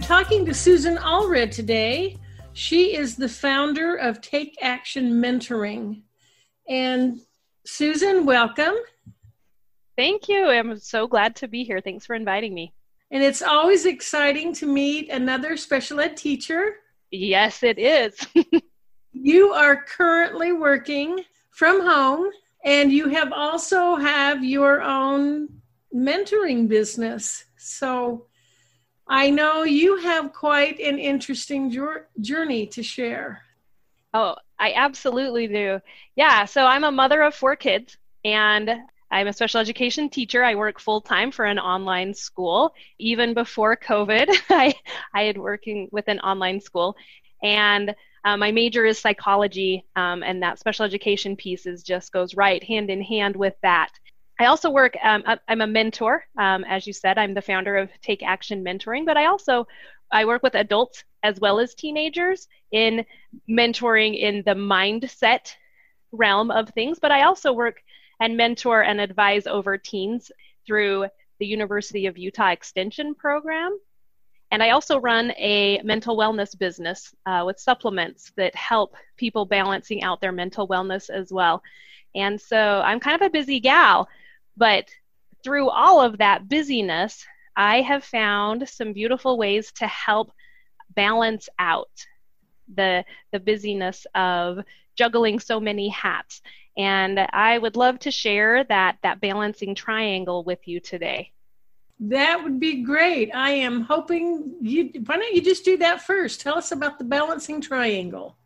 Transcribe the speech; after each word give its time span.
I'm 0.00 0.06
talking 0.06 0.46
to 0.46 0.54
Susan 0.54 0.96
Allred 0.96 1.50
today. 1.50 2.16
She 2.54 2.96
is 2.96 3.16
the 3.16 3.28
founder 3.28 3.96
of 3.96 4.22
Take 4.22 4.56
Action 4.62 5.20
Mentoring. 5.20 6.04
And 6.66 7.20
Susan, 7.66 8.24
welcome. 8.24 8.72
Thank 9.98 10.26
you. 10.26 10.48
I'm 10.48 10.78
so 10.78 11.06
glad 11.06 11.36
to 11.36 11.48
be 11.48 11.64
here. 11.64 11.82
Thanks 11.82 12.06
for 12.06 12.14
inviting 12.14 12.54
me. 12.54 12.72
And 13.10 13.22
it's 13.22 13.42
always 13.42 13.84
exciting 13.84 14.54
to 14.54 14.66
meet 14.66 15.10
another 15.10 15.58
special 15.58 16.00
ed 16.00 16.16
teacher. 16.16 16.76
Yes, 17.10 17.62
it 17.62 17.78
is. 17.78 18.26
you 19.12 19.52
are 19.52 19.84
currently 19.84 20.52
working 20.52 21.22
from 21.50 21.82
home 21.82 22.30
and 22.64 22.90
you 22.90 23.10
have 23.10 23.34
also 23.34 23.96
have 23.96 24.42
your 24.42 24.80
own 24.80 25.50
mentoring 25.94 26.68
business. 26.68 27.44
So 27.58 28.28
I 29.10 29.28
know 29.28 29.64
you 29.64 29.96
have 29.96 30.32
quite 30.32 30.78
an 30.78 30.96
interesting 31.00 31.76
journey 32.20 32.66
to 32.68 32.82
share. 32.82 33.42
Oh, 34.14 34.36
I 34.56 34.72
absolutely 34.74 35.48
do. 35.48 35.80
Yeah, 36.14 36.44
so 36.44 36.64
I'm 36.64 36.84
a 36.84 36.92
mother 36.92 37.22
of 37.22 37.34
four 37.34 37.56
kids 37.56 37.98
and 38.24 38.70
I'm 39.10 39.26
a 39.26 39.32
special 39.32 39.58
education 39.58 40.10
teacher. 40.10 40.44
I 40.44 40.54
work 40.54 40.78
full 40.78 41.00
time 41.00 41.32
for 41.32 41.44
an 41.44 41.58
online 41.58 42.14
school. 42.14 42.72
Even 43.00 43.34
before 43.34 43.76
COVID, 43.76 44.28
I, 44.48 44.74
I 45.12 45.22
had 45.24 45.36
working 45.36 45.88
with 45.90 46.06
an 46.06 46.20
online 46.20 46.60
school. 46.60 46.94
And 47.42 47.92
uh, 48.24 48.36
my 48.36 48.52
major 48.52 48.84
is 48.84 48.98
psychology, 48.98 49.86
um, 49.96 50.22
and 50.22 50.42
that 50.42 50.58
special 50.58 50.84
education 50.84 51.36
piece 51.36 51.66
is 51.66 51.82
just 51.82 52.12
goes 52.12 52.36
right 52.36 52.62
hand 52.62 52.90
in 52.90 53.02
hand 53.02 53.34
with 53.34 53.54
that. 53.62 53.90
I 54.40 54.46
also 54.46 54.70
work, 54.70 54.96
um, 55.02 55.22
I'm 55.48 55.60
a 55.60 55.66
mentor. 55.66 56.24
Um, 56.38 56.64
as 56.64 56.86
you 56.86 56.94
said, 56.94 57.18
I'm 57.18 57.34
the 57.34 57.42
founder 57.42 57.76
of 57.76 57.90
Take 58.00 58.22
Action 58.22 58.64
Mentoring, 58.64 59.04
but 59.04 59.18
I 59.18 59.26
also 59.26 59.66
I 60.10 60.24
work 60.24 60.42
with 60.42 60.54
adults 60.54 61.04
as 61.22 61.38
well 61.38 61.60
as 61.60 61.74
teenagers 61.74 62.48
in 62.72 63.04
mentoring 63.48 64.18
in 64.18 64.42
the 64.46 64.54
mindset 64.54 65.52
realm 66.10 66.50
of 66.50 66.70
things, 66.70 66.98
but 66.98 67.12
I 67.12 67.24
also 67.24 67.52
work 67.52 67.82
and 68.18 68.34
mentor 68.34 68.82
and 68.82 68.98
advise 68.98 69.46
over 69.46 69.76
teens 69.76 70.32
through 70.66 71.06
the 71.38 71.46
University 71.46 72.06
of 72.06 72.16
Utah 72.16 72.50
Extension 72.50 73.14
Program. 73.14 73.78
And 74.50 74.62
I 74.62 74.70
also 74.70 74.98
run 74.98 75.32
a 75.36 75.82
mental 75.84 76.16
wellness 76.16 76.58
business 76.58 77.14
uh, 77.26 77.44
with 77.46 77.60
supplements 77.60 78.32
that 78.36 78.54
help 78.54 78.96
people 79.18 79.44
balancing 79.44 80.02
out 80.02 80.22
their 80.22 80.32
mental 80.32 80.66
wellness 80.66 81.10
as 81.10 81.30
well. 81.30 81.62
And 82.14 82.40
so 82.40 82.82
I'm 82.84 83.00
kind 83.00 83.20
of 83.20 83.26
a 83.26 83.30
busy 83.30 83.60
gal. 83.60 84.08
But 84.60 84.90
through 85.42 85.70
all 85.70 86.02
of 86.02 86.18
that 86.18 86.46
busyness, 86.46 87.24
I 87.56 87.80
have 87.80 88.04
found 88.04 88.68
some 88.68 88.92
beautiful 88.92 89.38
ways 89.38 89.72
to 89.76 89.86
help 89.86 90.30
balance 90.94 91.48
out 91.58 91.90
the 92.74 93.04
the 93.32 93.40
busyness 93.40 94.06
of 94.14 94.58
juggling 94.96 95.40
so 95.40 95.60
many 95.60 95.88
hats. 95.88 96.42
And 96.76 97.18
I 97.32 97.56
would 97.56 97.74
love 97.74 98.00
to 98.00 98.10
share 98.10 98.64
that 98.64 98.98
that 99.02 99.20
balancing 99.22 99.74
triangle 99.74 100.44
with 100.44 100.68
you 100.68 100.78
today. 100.78 101.32
That 101.98 102.44
would 102.44 102.60
be 102.60 102.82
great. 102.82 103.30
I 103.34 103.52
am 103.52 103.80
hoping 103.80 104.56
you 104.60 104.90
why 105.06 105.16
don't 105.16 105.34
you 105.34 105.40
just 105.40 105.64
do 105.64 105.78
that 105.78 106.02
first? 106.02 106.42
Tell 106.42 106.58
us 106.58 106.70
about 106.70 106.98
the 106.98 107.04
balancing 107.04 107.62
triangle. 107.62 108.36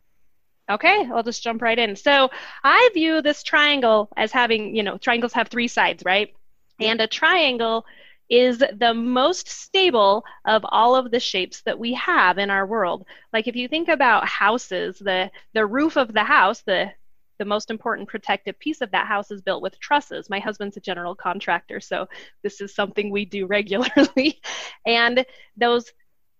Okay, 0.70 1.06
I'll 1.12 1.22
just 1.22 1.42
jump 1.42 1.60
right 1.60 1.78
in. 1.78 1.94
So 1.94 2.30
I 2.62 2.88
view 2.94 3.20
this 3.20 3.42
triangle 3.42 4.08
as 4.16 4.32
having, 4.32 4.74
you 4.74 4.82
know, 4.82 4.96
triangles 4.96 5.34
have 5.34 5.48
three 5.48 5.68
sides, 5.68 6.02
right? 6.06 6.34
And 6.80 7.00
a 7.00 7.06
triangle 7.06 7.84
is 8.30 8.58
the 8.58 8.94
most 8.94 9.48
stable 9.48 10.24
of 10.46 10.64
all 10.70 10.96
of 10.96 11.10
the 11.10 11.20
shapes 11.20 11.62
that 11.62 11.78
we 11.78 11.92
have 11.94 12.38
in 12.38 12.50
our 12.50 12.66
world. 12.66 13.04
Like 13.32 13.46
if 13.46 13.56
you 13.56 13.68
think 13.68 13.88
about 13.88 14.26
houses, 14.26 14.98
the 14.98 15.30
the 15.52 15.66
roof 15.66 15.96
of 15.96 16.12
the 16.12 16.24
house, 16.24 16.62
the 16.62 16.90
the 17.38 17.44
most 17.44 17.70
important 17.70 18.08
protective 18.08 18.58
piece 18.58 18.80
of 18.80 18.90
that 18.92 19.06
house 19.06 19.30
is 19.30 19.42
built 19.42 19.62
with 19.62 19.78
trusses. 19.80 20.30
My 20.30 20.38
husband's 20.38 20.76
a 20.76 20.80
general 20.80 21.14
contractor, 21.14 21.80
so 21.80 22.08
this 22.42 22.60
is 22.60 22.74
something 22.74 23.10
we 23.10 23.24
do 23.24 23.46
regularly. 23.58 24.40
and 24.86 25.26
those 25.56 25.92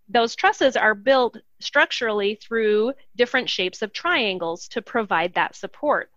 those 0.09 0.34
trusses 0.34 0.77
are 0.77 0.95
built 0.95 1.39
structurally 1.65 2.37
through 2.37 2.93
different 3.17 3.49
shapes 3.49 3.83
of 3.83 3.93
triangles 3.93 4.69
to 4.69 4.83
provide 4.83 5.35
that 5.35 5.57
support. 5.57 6.11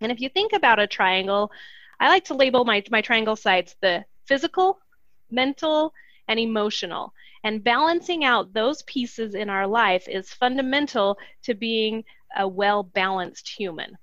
And 0.00 0.12
if 0.12 0.20
you 0.20 0.28
think 0.28 0.52
about 0.52 0.78
a 0.78 0.86
triangle, 0.86 1.50
I 1.98 2.08
like 2.08 2.24
to 2.24 2.34
label 2.34 2.64
my, 2.64 2.82
my 2.90 3.00
triangle 3.00 3.36
sides 3.36 3.76
the 3.80 4.04
physical, 4.26 4.78
mental, 5.30 5.92
and 6.28 6.38
emotional. 6.38 7.12
And 7.44 7.62
balancing 7.62 8.24
out 8.24 8.52
those 8.52 8.82
pieces 8.82 9.34
in 9.34 9.50
our 9.50 9.66
life 9.66 10.08
is 10.08 10.32
fundamental 10.32 11.18
to 11.42 11.54
being 11.54 12.04
a 12.36 12.48
well 12.48 12.82
balanced 12.82 13.48
human. 13.48 13.96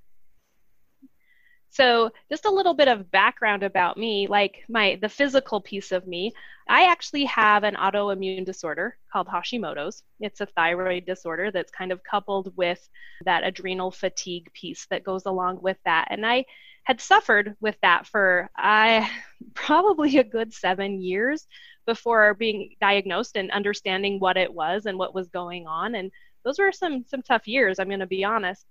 So, 1.71 2.11
just 2.29 2.45
a 2.45 2.51
little 2.51 2.73
bit 2.73 2.87
of 2.89 3.09
background 3.11 3.63
about 3.63 3.97
me, 3.97 4.27
like 4.27 4.63
my 4.69 4.97
the 5.01 5.09
physical 5.09 5.61
piece 5.61 5.91
of 5.91 6.05
me. 6.05 6.33
I 6.69 6.83
actually 6.91 7.25
have 7.25 7.63
an 7.63 7.75
autoimmune 7.75 8.45
disorder 8.45 8.97
called 9.11 9.27
Hashimoto's. 9.27 10.03
It's 10.19 10.41
a 10.41 10.45
thyroid 10.45 11.05
disorder 11.05 11.49
that's 11.51 11.71
kind 11.71 11.91
of 11.91 12.03
coupled 12.03 12.55
with 12.55 12.87
that 13.25 13.43
adrenal 13.43 13.91
fatigue 13.91 14.51
piece 14.53 14.85
that 14.89 15.03
goes 15.03 15.25
along 15.25 15.61
with 15.61 15.77
that. 15.85 16.07
And 16.11 16.25
I 16.25 16.45
had 16.83 17.01
suffered 17.01 17.55
with 17.61 17.77
that 17.81 18.05
for 18.07 18.49
I 18.57 19.09
probably 19.53 20.17
a 20.17 20.23
good 20.23 20.53
7 20.53 21.01
years 21.01 21.47
before 21.85 22.33
being 22.35 22.75
diagnosed 22.81 23.35
and 23.37 23.51
understanding 23.51 24.19
what 24.19 24.37
it 24.37 24.53
was 24.53 24.85
and 24.85 24.97
what 24.97 25.15
was 25.15 25.29
going 25.29 25.67
on 25.67 25.95
and 25.95 26.11
those 26.43 26.59
were 26.59 26.71
some 26.71 27.05
some 27.07 27.21
tough 27.21 27.47
years, 27.47 27.79
I'm 27.79 27.87
going 27.87 27.99
to 27.99 28.07
be 28.07 28.23
honest. 28.23 28.65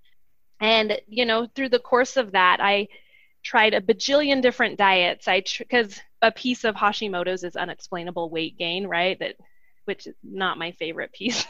And, 0.61 1.01
you 1.09 1.25
know, 1.25 1.47
through 1.55 1.71
the 1.71 1.79
course 1.79 2.17
of 2.17 2.33
that, 2.33 2.59
I 2.61 2.89
tried 3.43 3.75
a 3.75 3.81
bajillion 3.81 4.43
different 4.43 4.79
diets. 4.79 5.27
I, 5.27 5.43
because 5.59 5.95
tr- 5.95 6.01
a 6.23 6.33
piece 6.33 6.65
of 6.65 6.75
Hashimoto's 6.75 7.45
is 7.45 7.57
unexplainable 7.57 8.31
weight 8.31 8.59
gain, 8.59 8.87
right? 8.87 9.19
That, 9.19 9.37
which 9.87 10.07
is 10.07 10.15
not 10.23 10.59
my 10.59 10.73
favorite 10.73 11.13
piece. 11.13 11.47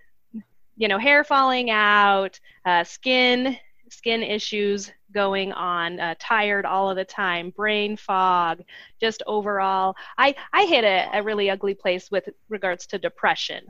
you 0.76 0.88
know, 0.88 0.98
hair 0.98 1.24
falling 1.24 1.70
out, 1.70 2.40
uh, 2.64 2.84
skin, 2.84 3.58
skin 3.90 4.22
issues 4.22 4.90
going 5.12 5.52
on, 5.52 6.00
uh, 6.00 6.14
tired 6.18 6.64
all 6.64 6.88
of 6.88 6.96
the 6.96 7.04
time, 7.04 7.50
brain 7.50 7.96
fog, 7.98 8.62
just 8.98 9.22
overall. 9.26 9.94
I, 10.16 10.34
I 10.54 10.64
hit 10.64 10.84
a, 10.84 11.10
a 11.12 11.22
really 11.22 11.50
ugly 11.50 11.74
place 11.74 12.10
with 12.10 12.28
regards 12.48 12.86
to 12.86 12.98
depression 12.98 13.66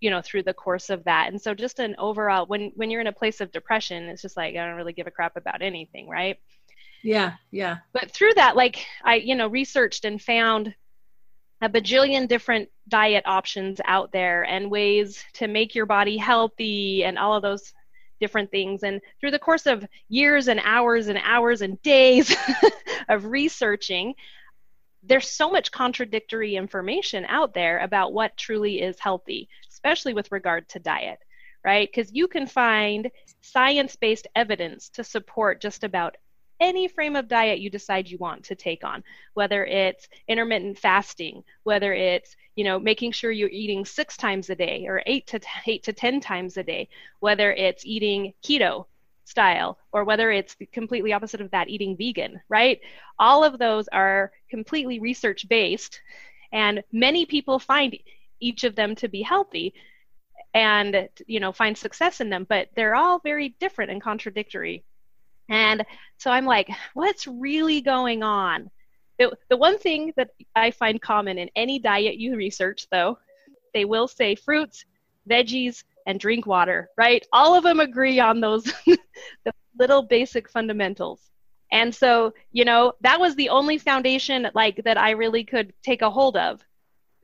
you 0.00 0.10
know 0.10 0.22
through 0.22 0.42
the 0.42 0.54
course 0.54 0.90
of 0.90 1.04
that. 1.04 1.28
And 1.28 1.40
so 1.40 1.54
just 1.54 1.78
an 1.78 1.94
overall 1.98 2.46
when 2.46 2.72
when 2.74 2.90
you're 2.90 3.00
in 3.00 3.06
a 3.06 3.12
place 3.12 3.40
of 3.40 3.52
depression 3.52 4.04
it's 4.04 4.22
just 4.22 4.36
like 4.36 4.56
i 4.56 4.66
don't 4.66 4.76
really 4.76 4.92
give 4.92 5.06
a 5.06 5.10
crap 5.10 5.36
about 5.36 5.62
anything 5.62 6.08
right? 6.08 6.38
Yeah 7.02 7.34
yeah. 7.50 7.78
But 7.92 8.10
through 8.10 8.34
that 8.34 8.56
like 8.56 8.84
i 9.04 9.16
you 9.16 9.34
know 9.34 9.48
researched 9.48 10.04
and 10.04 10.20
found 10.20 10.74
a 11.62 11.68
bajillion 11.68 12.28
different 12.28 12.68
diet 12.88 13.24
options 13.26 13.80
out 13.84 14.12
there 14.12 14.42
and 14.42 14.70
ways 14.70 15.24
to 15.34 15.48
make 15.48 15.74
your 15.74 15.86
body 15.86 16.16
healthy 16.16 17.04
and 17.04 17.18
all 17.18 17.34
of 17.34 17.42
those 17.42 17.72
different 18.20 18.50
things. 18.50 18.82
And 18.82 19.00
through 19.20 19.30
the 19.30 19.38
course 19.38 19.66
of 19.66 19.86
years 20.08 20.48
and 20.48 20.60
hours 20.64 21.08
and 21.08 21.18
hours 21.22 21.62
and 21.62 21.80
days 21.82 22.34
of 23.08 23.26
researching 23.26 24.14
there's 25.06 25.30
so 25.30 25.50
much 25.50 25.70
contradictory 25.70 26.56
information 26.56 27.24
out 27.26 27.54
there 27.54 27.78
about 27.78 28.12
what 28.12 28.36
truly 28.36 28.82
is 28.82 28.98
healthy 28.98 29.48
especially 29.76 30.14
with 30.14 30.32
regard 30.32 30.68
to 30.68 30.80
diet, 30.80 31.18
right? 31.64 31.88
Because 31.88 32.12
you 32.12 32.26
can 32.26 32.46
find 32.46 33.10
science 33.40 33.94
based 33.94 34.26
evidence 34.34 34.88
to 34.88 35.04
support 35.04 35.60
just 35.60 35.84
about 35.84 36.16
any 36.58 36.88
frame 36.88 37.16
of 37.16 37.28
diet 37.28 37.60
you 37.60 37.68
decide 37.68 38.08
you 38.08 38.16
want 38.16 38.42
to 38.42 38.54
take 38.54 38.82
on 38.82 39.04
whether 39.34 39.66
it's 39.66 40.08
intermittent 40.26 40.78
fasting 40.78 41.44
whether 41.64 41.92
it's 41.92 42.34
you 42.54 42.64
know 42.64 42.78
making 42.78 43.12
sure 43.12 43.30
you're 43.30 43.50
eating 43.50 43.84
six 43.84 44.16
times 44.16 44.48
a 44.48 44.54
day 44.54 44.86
or 44.88 45.02
eight 45.04 45.26
to 45.26 45.38
eight 45.66 45.82
to 45.82 45.92
ten 45.92 46.18
times 46.18 46.56
a 46.56 46.62
day 46.62 46.88
whether 47.20 47.52
it's 47.52 47.84
eating 47.84 48.32
keto 48.42 48.86
style 49.26 49.76
or 49.92 50.04
whether 50.04 50.30
it's 50.30 50.56
completely 50.72 51.12
opposite 51.12 51.40
of 51.40 51.50
that 51.50 51.68
eating 51.68 51.96
vegan 51.96 52.40
right? 52.48 52.80
All 53.18 53.42
of 53.42 53.58
those 53.58 53.88
are 53.88 54.30
completely 54.48 55.00
research 55.00 55.48
based 55.48 56.00
and 56.52 56.82
many 56.92 57.26
people 57.26 57.58
find 57.58 57.96
each 58.40 58.62
of 58.64 58.76
them 58.76 58.94
to 58.94 59.08
be 59.08 59.22
healthy 59.22 59.74
and 60.54 61.08
you 61.26 61.40
know 61.40 61.52
find 61.52 61.76
success 61.76 62.20
in 62.20 62.30
them 62.30 62.46
but 62.48 62.68
they're 62.76 62.94
all 62.94 63.18
very 63.18 63.50
different 63.60 63.90
and 63.90 64.00
contradictory. 64.00 64.84
And 65.48 65.84
so 66.18 66.30
i'm 66.30 66.46
like 66.46 66.70
what's 66.94 67.26
really 67.26 67.80
going 67.80 68.22
on? 68.22 68.70
The, 69.18 69.36
the 69.50 69.56
one 69.56 69.78
thing 69.78 70.12
that 70.16 70.30
i 70.54 70.70
find 70.70 71.02
common 71.02 71.38
in 71.38 71.50
any 71.56 71.80
diet 71.80 72.16
you 72.16 72.36
research 72.36 72.86
though 72.92 73.18
they 73.74 73.84
will 73.84 74.06
say 74.06 74.36
fruits 74.36 74.84
veggies 75.28 75.82
and 76.06 76.20
drink 76.20 76.46
water 76.46 76.88
right 76.96 77.26
all 77.32 77.54
of 77.54 77.64
them 77.64 77.80
agree 77.80 78.18
on 78.20 78.40
those 78.40 78.72
little 79.78 80.02
basic 80.02 80.48
fundamentals 80.48 81.20
and 81.72 81.94
so 81.94 82.32
you 82.52 82.64
know 82.64 82.92
that 83.00 83.20
was 83.20 83.34
the 83.34 83.48
only 83.48 83.76
foundation 83.76 84.48
like 84.54 84.82
that 84.84 84.96
i 84.96 85.10
really 85.10 85.44
could 85.44 85.72
take 85.82 86.02
a 86.02 86.10
hold 86.10 86.36
of 86.36 86.64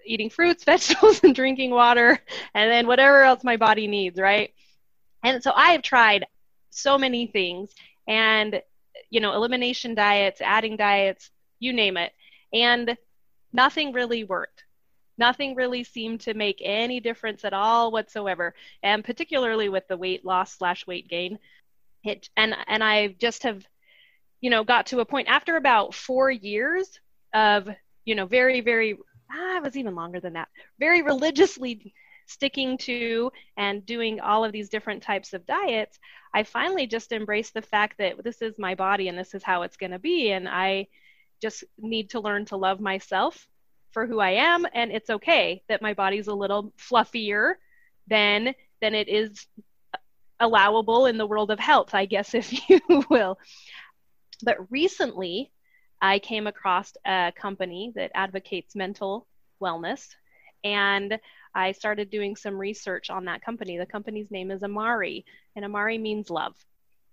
eating 0.07 0.31
fruits, 0.31 0.65
vegetables, 0.73 1.21
and 1.23 1.35
drinking 1.35 1.71
water, 1.71 2.19
and 2.55 2.71
then 2.71 2.87
whatever 2.87 3.23
else 3.23 3.45
my 3.45 3.57
body 3.57 3.87
needs, 3.87 4.19
right? 4.19 4.53
And 5.25 5.43
so 5.43 5.53
I 5.55 5.73
have 5.73 5.83
tried 5.83 6.27
so 6.71 6.99
many 6.99 7.27
things 7.27 7.71
and, 8.09 8.61
you 9.11 9.21
know, 9.21 9.35
elimination 9.35 9.95
diets, 9.95 10.41
adding 10.41 10.77
diets, 10.77 11.31
you 11.61 11.73
name 11.73 11.97
it. 11.97 12.13
And 12.53 12.97
nothing 13.53 13.93
really 13.93 14.25
worked. 14.25 14.65
Nothing 15.19 15.55
really 15.55 15.85
seemed 15.85 16.21
to 16.23 16.35
make 16.35 16.61
any 16.63 17.01
difference 17.01 17.45
at 17.45 17.53
all 17.53 17.91
whatsoever. 17.91 18.55
And 18.83 19.05
particularly 19.05 19.69
with 19.69 19.87
the 19.89 19.97
weight 19.97 20.25
loss 20.25 20.57
slash 20.57 20.87
weight 20.87 21.09
gain. 21.09 21.39
It, 22.05 22.29
and, 22.37 22.55
and 22.67 22.83
I 22.83 23.09
just 23.19 23.45
have, 23.45 23.65
you 24.41 24.51
know, 24.51 24.65
got 24.65 24.87
to 24.87 25.01
a 25.01 25.05
point 25.05 25.29
after 25.29 25.57
about 25.57 25.95
four 25.95 26.31
years 26.31 26.99
of, 27.33 27.69
you 28.05 28.15
know, 28.15 28.27
very, 28.27 28.61
very 28.61 28.97
ah, 29.33 29.57
it 29.57 29.63
was 29.63 29.77
even 29.77 29.95
longer 29.95 30.21
than 30.21 30.35
that, 30.35 30.49
very 30.79 31.03
religiously 31.03 31.95
sticking 32.27 32.79
to 32.79 33.31
and 33.57 33.85
doing 33.85 34.21
all 34.21 34.45
of 34.45 34.53
these 34.53 34.69
different 34.69 35.03
types 35.03 35.33
of 35.33 35.47
diets, 35.47 35.99
I 36.35 36.43
finally 36.43 36.87
just 36.87 37.13
embraced 37.13 37.55
the 37.55 37.63
fact 37.63 37.99
that 37.99 38.23
this 38.23 38.43
is 38.43 38.55
my 38.59 38.75
body 38.75 39.09
and 39.09 39.19
this 39.19 39.35
is 39.35 39.43
how 39.43 39.63
it's 39.63 39.77
going 39.77 39.93
to 39.93 39.99
be. 39.99 40.33
And 40.33 40.49
I 40.49 40.89
just 41.41 41.65
need 41.79 42.11
to 42.11 42.21
learn 42.21 42.45
to 42.47 42.57
love 42.57 42.81
myself 42.81 43.47
for 43.93 44.07
who 44.07 44.21
I 44.21 44.31
am. 44.31 44.67
And 44.75 44.91
it's 44.91 45.11
okay 45.11 45.63
that 45.69 45.83
my 45.83 45.95
body's 45.95 46.29
a 46.29 46.35
little 46.35 46.73
fluffier 46.79 47.55
than, 48.09 48.55
than 48.81 48.95
it 48.95 49.09
is 49.09 49.47
allowable 50.41 51.07
in 51.07 51.19
the 51.19 51.27
world 51.27 51.51
of 51.51 51.59
health, 51.61 51.95
I 51.95 52.07
guess, 52.07 52.35
if 52.35 52.69
you 52.69 52.81
will. 53.09 53.39
But 54.43 54.71
recently, 54.71 55.53
I 56.01 56.19
came 56.19 56.47
across 56.47 56.93
a 57.07 57.33
company 57.37 57.93
that 57.95 58.11
advocates 58.15 58.75
mental 58.75 59.27
wellness 59.61 60.09
and 60.65 61.19
I 61.55 61.73
started 61.73 62.11
doing 62.11 62.37
some 62.37 62.59
research 62.59 63.11
on 63.11 63.25
that 63.27 63.45
company. 63.45 63.79
The 63.79 63.87
company's 63.87 64.31
name 64.31 64.51
is 64.51 64.63
Amare, 64.63 65.23
and 65.57 65.65
Amare 65.65 65.99
means 65.99 66.31
love 66.31 66.57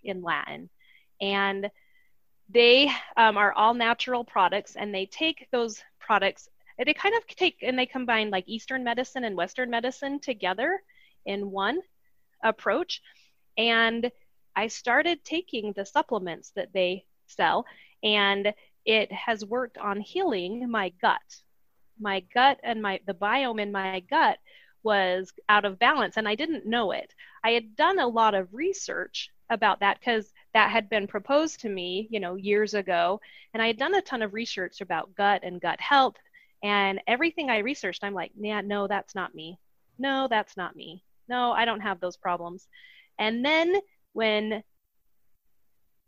in 0.04 0.22
Latin. 0.22 0.70
And 1.20 1.70
they 2.50 2.90
um, 3.18 3.38
are 3.38 3.52
all 3.54 3.74
natural 3.74 4.24
products, 4.24 4.76
and 4.76 4.94
they 4.94 5.06
take 5.06 5.48
those 5.52 5.82
products, 6.00 6.48
they 6.86 6.94
kind 6.94 7.16
of 7.16 7.28
take 7.28 7.58
and 7.62 7.78
they 7.78 7.86
combine 7.86 8.30
like 8.30 8.48
Eastern 8.48 8.84
medicine 8.84 9.24
and 9.24 9.36
Western 9.36 9.70
medicine 9.70 10.20
together 10.20 10.82
in 11.26 11.52
one 11.52 11.80
approach. 12.44 13.02
And 13.58 14.12
I 14.56 14.68
started 14.68 15.24
taking 15.24 15.74
the 15.74 15.86
supplements 15.86 16.52
that 16.56 16.74
they 16.74 17.06
sell, 17.28 17.66
and 18.04 18.54
it 18.86 19.12
has 19.12 19.46
worked 19.46 19.78
on 19.78 20.00
healing 20.00 20.70
my 20.70 20.90
gut. 21.02 21.22
My 22.00 22.22
gut 22.34 22.60
and 22.64 22.82
my 22.82 23.02
the 23.06 23.14
biome 23.14 23.62
in 23.62 23.72
my 23.72 24.00
gut 24.10 24.40
was 24.84 25.34
out 25.50 25.66
of 25.66 25.78
balance 25.78 26.16
and 26.16 26.28
I 26.28 26.36
didn't 26.36 26.66
know 26.66 26.92
it. 26.92 27.14
I 27.44 27.52
had 27.52 27.76
done 27.76 28.00
a 28.00 28.08
lot 28.08 28.34
of 28.34 28.54
research 28.54 29.30
about 29.50 29.82
that 29.82 30.00
because 30.00 30.32
that 30.54 30.72
had 30.72 30.90
been 30.90 31.08
proposed 31.08 31.60
to 31.60 31.70
me, 31.70 32.08
you 32.10 32.20
know, 32.20 32.36
years 32.36 32.74
ago, 32.74 33.20
and 33.54 33.62
I 33.62 33.68
had 33.68 33.78
done 33.78 33.96
a 33.96 34.02
ton 34.02 34.22
of 34.22 34.34
research 34.34 34.80
about 34.80 35.14
gut 35.16 35.42
and 35.44 35.60
gut 35.60 35.82
health 35.82 36.16
and 36.64 37.02
everything 37.08 37.50
I 37.50 37.60
researched, 37.60 38.04
I'm 38.04 38.14
like, 38.14 38.32
yeah, 38.40 38.62
no, 38.62 38.88
that's 38.88 39.16
not 39.16 39.34
me. 39.34 39.60
No, 39.98 40.28
that's 40.30 40.58
not 40.58 40.76
me. 40.76 41.04
No, 41.28 41.52
I 41.52 41.66
don't 41.66 41.82
have 41.82 42.00
those 42.00 42.18
problems. 42.18 42.68
And 43.18 43.46
then 43.46 43.76
when 44.14 44.64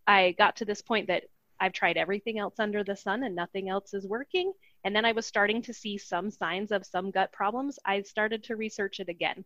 I 0.07 0.31
got 0.37 0.57
to 0.57 0.65
this 0.65 0.81
point 0.81 1.07
that 1.07 1.23
I've 1.59 1.73
tried 1.73 1.97
everything 1.97 2.39
else 2.39 2.55
under 2.59 2.83
the 2.83 2.95
sun 2.95 3.23
and 3.23 3.35
nothing 3.35 3.69
else 3.69 3.93
is 3.93 4.07
working. 4.07 4.51
And 4.83 4.95
then 4.95 5.05
I 5.05 5.11
was 5.11 5.27
starting 5.27 5.61
to 5.61 5.73
see 5.73 5.97
some 5.97 6.31
signs 6.31 6.71
of 6.71 6.85
some 6.85 7.11
gut 7.11 7.31
problems. 7.31 7.77
I 7.85 8.01
started 8.01 8.43
to 8.45 8.55
research 8.55 8.99
it 8.99 9.09
again. 9.09 9.45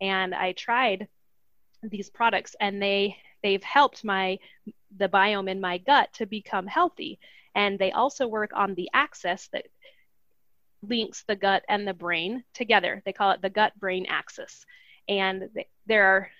And 0.00 0.34
I 0.34 0.52
tried 0.52 1.06
these 1.82 2.08
products 2.08 2.56
and 2.60 2.82
they 2.82 3.16
they've 3.42 3.62
helped 3.62 4.04
my 4.04 4.38
the 4.96 5.08
biome 5.08 5.50
in 5.50 5.60
my 5.60 5.78
gut 5.78 6.12
to 6.14 6.26
become 6.26 6.66
healthy. 6.66 7.18
And 7.54 7.78
they 7.78 7.92
also 7.92 8.26
work 8.26 8.52
on 8.54 8.74
the 8.74 8.88
axis 8.94 9.48
that 9.52 9.66
links 10.82 11.24
the 11.26 11.36
gut 11.36 11.62
and 11.68 11.86
the 11.86 11.94
brain 11.94 12.44
together. 12.54 13.02
They 13.04 13.12
call 13.12 13.32
it 13.32 13.42
the 13.42 13.50
gut 13.50 13.72
brain 13.78 14.06
axis. 14.08 14.64
And 15.08 15.48
they, 15.54 15.66
there 15.86 16.04
are 16.04 16.30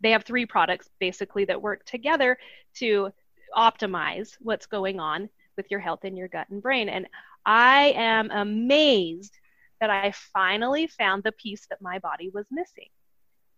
they 0.00 0.12
have 0.12 0.24
three 0.24 0.46
products 0.46 0.88
basically 1.00 1.44
that 1.46 1.60
work 1.60 1.84
together 1.84 2.38
to 2.76 3.10
optimize 3.56 4.36
what's 4.40 4.66
going 4.66 5.00
on 5.00 5.28
with 5.56 5.66
your 5.70 5.80
health 5.80 6.04
in 6.04 6.16
your 6.16 6.28
gut 6.28 6.48
and 6.50 6.62
brain. 6.62 6.88
And 6.88 7.08
I 7.44 7.92
am 7.96 8.30
amazed 8.30 9.34
that 9.80 9.90
I 9.90 10.12
finally 10.12 10.86
found 10.86 11.22
the 11.22 11.32
piece 11.32 11.66
that 11.66 11.82
my 11.82 11.98
body 11.98 12.30
was 12.32 12.46
missing 12.50 12.88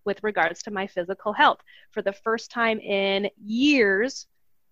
with 0.04 0.22
regards 0.22 0.62
to 0.62 0.70
my 0.70 0.86
physical 0.86 1.32
health. 1.32 1.58
For 1.90 2.02
the 2.02 2.12
first 2.12 2.50
time 2.50 2.78
in 2.80 3.30
years, 3.42 4.26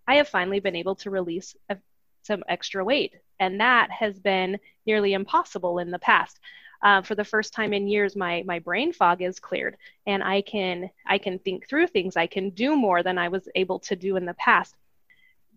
I 0.07 0.17
have 0.17 0.29
finally 0.29 0.61
been 0.61 0.77
able 0.77 0.95
to 0.97 1.11
release 1.11 1.55
a, 1.69 1.77
some 2.23 2.43
extra 2.49 2.85
weight. 2.85 3.15
And 3.41 3.61
that 3.61 3.91
has 3.91 4.19
been 4.19 4.59
nearly 4.87 5.13
impossible 5.13 5.79
in 5.79 5.91
the 5.91 5.99
past. 5.99 6.39
Uh, 6.83 7.03
for 7.03 7.15
the 7.15 7.25
first 7.25 7.53
time 7.53 7.73
in 7.73 7.89
years, 7.89 8.15
my 8.15 8.45
my 8.47 8.61
brain 8.61 8.93
fog 8.93 9.21
is 9.21 9.41
cleared, 9.41 9.77
and 10.07 10.23
I 10.23 10.43
can 10.43 10.91
I 11.07 11.19
can 11.19 11.41
think 11.41 11.69
through 11.69 11.89
things. 11.89 12.17
I 12.17 12.29
can 12.29 12.51
do 12.51 12.77
more 12.77 13.03
than 13.03 13.19
I 13.19 13.29
was 13.29 13.49
able 13.57 13.81
to 13.81 13.97
do 13.97 14.17
in 14.17 14.25
the 14.25 14.35
past 14.35 14.77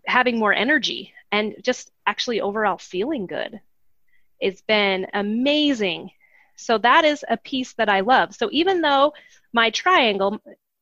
having 0.05 0.37
more 0.37 0.53
energy 0.53 1.13
and 1.31 1.55
just 1.61 1.91
actually 2.05 2.41
overall 2.41 2.77
feeling 2.77 3.27
good. 3.27 3.59
It's 4.39 4.61
been 4.61 5.07
amazing. 5.13 6.11
So 6.55 6.77
that 6.79 7.05
is 7.05 7.23
a 7.29 7.37
piece 7.37 7.73
that 7.73 7.89
I 7.89 8.01
love. 8.01 8.35
So 8.35 8.49
even 8.51 8.81
though 8.81 9.13
my 9.53 9.69
triangle, 9.69 10.39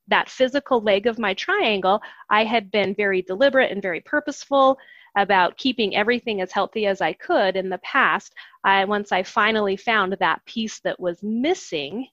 that 0.08 0.30
physical 0.30 0.82
leg 0.82 1.08
of 1.08 1.20
my 1.20 1.34
triangle, 1.34 2.02
I 2.30 2.46
had 2.46 2.72
been 2.72 2.96
very 2.96 3.22
deliberate 3.22 3.72
and 3.72 3.82
very 3.82 4.02
purposeful 4.02 4.78
about 5.22 5.58
keeping 5.58 5.96
everything 5.96 6.42
as 6.42 6.52
healthy 6.52 6.86
as 6.86 7.02
I 7.02 7.14
could 7.14 7.56
in 7.56 7.70
the 7.70 7.78
past. 7.80 8.34
I, 8.64 8.86
once 8.86 9.12
I 9.12 9.24
finally 9.24 9.76
found 9.76 10.16
that 10.20 10.46
piece 10.46 10.80
that 10.82 11.00
was 11.00 11.22
missing, 11.22 12.08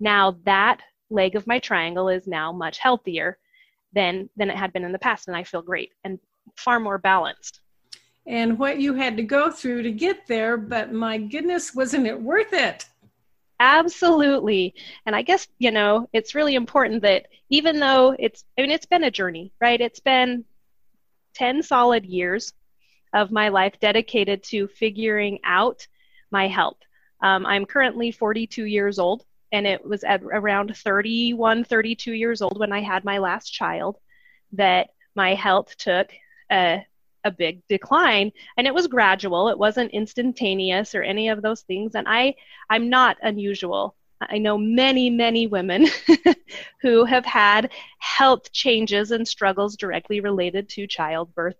now 0.00 0.36
that 0.44 0.80
leg 1.10 1.36
of 1.36 1.46
my 1.46 1.58
triangle 1.58 2.08
is 2.08 2.26
now 2.26 2.52
much 2.52 2.78
healthier 2.78 3.38
than 3.92 4.28
than 4.36 4.50
it 4.50 4.56
had 4.56 4.72
been 4.72 4.84
in 4.84 4.92
the 4.92 4.98
past 4.98 5.28
and 5.28 5.36
i 5.36 5.42
feel 5.42 5.62
great 5.62 5.92
and 6.04 6.18
far 6.56 6.78
more 6.78 6.98
balanced. 6.98 7.60
And 8.28 8.58
what 8.58 8.80
you 8.80 8.94
had 8.94 9.16
to 9.16 9.22
go 9.22 9.50
through 9.50 9.82
to 9.82 9.92
get 9.92 10.26
there 10.26 10.56
but 10.56 10.92
my 10.92 11.18
goodness 11.18 11.74
wasn't 11.74 12.06
it 12.06 12.20
worth 12.20 12.52
it? 12.52 12.84
Absolutely. 13.60 14.74
And 15.06 15.14
i 15.16 15.22
guess 15.22 15.48
you 15.58 15.70
know 15.70 16.08
it's 16.12 16.34
really 16.34 16.54
important 16.54 17.02
that 17.02 17.26
even 17.50 17.78
though 17.78 18.14
it's 18.18 18.44
i 18.58 18.62
mean 18.62 18.70
it's 18.70 18.86
been 18.86 19.04
a 19.04 19.10
journey 19.10 19.52
right? 19.60 19.80
It's 19.80 20.00
been 20.00 20.44
10 21.36 21.62
solid 21.62 22.04
years 22.04 22.52
of 23.12 23.30
my 23.30 23.48
life 23.48 23.74
dedicated 23.80 24.42
to 24.42 24.66
figuring 24.68 25.38
out 25.44 25.86
my 26.30 26.48
health. 26.48 26.78
Um, 27.22 27.46
i'm 27.46 27.64
currently 27.64 28.10
42 28.12 28.64
years 28.64 28.98
old 28.98 29.24
and 29.52 29.66
it 29.66 29.82
was 29.82 30.04
at 30.04 30.22
around 30.22 30.76
31 30.76 31.64
32 31.64 32.12
years 32.12 32.42
old 32.42 32.58
when 32.58 32.72
i 32.72 32.80
had 32.80 33.04
my 33.04 33.18
last 33.18 33.48
child 33.50 33.96
that 34.52 34.88
my 35.14 35.34
health 35.34 35.76
took 35.78 36.10
a, 36.52 36.84
a 37.24 37.30
big 37.30 37.62
decline 37.68 38.30
and 38.56 38.66
it 38.66 38.74
was 38.74 38.86
gradual. 38.86 39.48
It 39.48 39.58
wasn't 39.58 39.90
instantaneous 39.92 40.94
or 40.94 41.02
any 41.02 41.28
of 41.28 41.42
those 41.42 41.62
things 41.62 41.94
and 41.94 42.06
i 42.08 42.34
i'm 42.70 42.88
not 42.90 43.16
unusual 43.22 43.96
i 44.20 44.38
know 44.38 44.56
many 44.56 45.10
many 45.10 45.46
women 45.46 45.86
who 46.82 47.04
have 47.04 47.24
had 47.24 47.70
health 47.98 48.50
changes 48.52 49.10
and 49.10 49.26
struggles 49.26 49.76
directly 49.76 50.20
related 50.20 50.68
to 50.68 50.86
childbirth. 50.86 51.56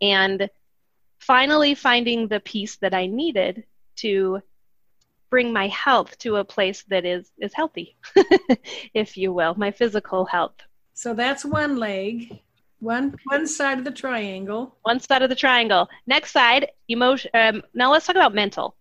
And 0.00 0.48
finally 1.18 1.74
finding 1.74 2.28
the 2.28 2.40
piece 2.40 2.76
that 2.76 2.94
i 2.94 3.06
needed 3.06 3.64
to 3.96 4.40
bring 5.30 5.52
my 5.52 5.68
health 5.68 6.16
to 6.18 6.36
a 6.36 6.44
place 6.44 6.84
that 6.88 7.04
is 7.04 7.30
is 7.38 7.52
healthy 7.54 7.96
if 8.94 9.16
you 9.16 9.32
will 9.32 9.54
my 9.56 9.70
physical 9.70 10.24
health. 10.24 10.54
So 10.94 11.14
that's 11.14 11.44
one 11.44 11.76
leg 11.76 12.40
one 12.80 13.14
one 13.24 13.46
side 13.46 13.78
of 13.78 13.84
the 13.84 13.90
triangle. 13.90 14.76
One 14.82 15.00
side 15.00 15.22
of 15.22 15.30
the 15.30 15.36
triangle. 15.36 15.88
Next 16.06 16.32
side 16.32 16.70
emotion 16.88 17.30
um, 17.34 17.62
now 17.74 17.92
let's 17.92 18.06
talk 18.06 18.16
about 18.16 18.34
mental 18.34 18.76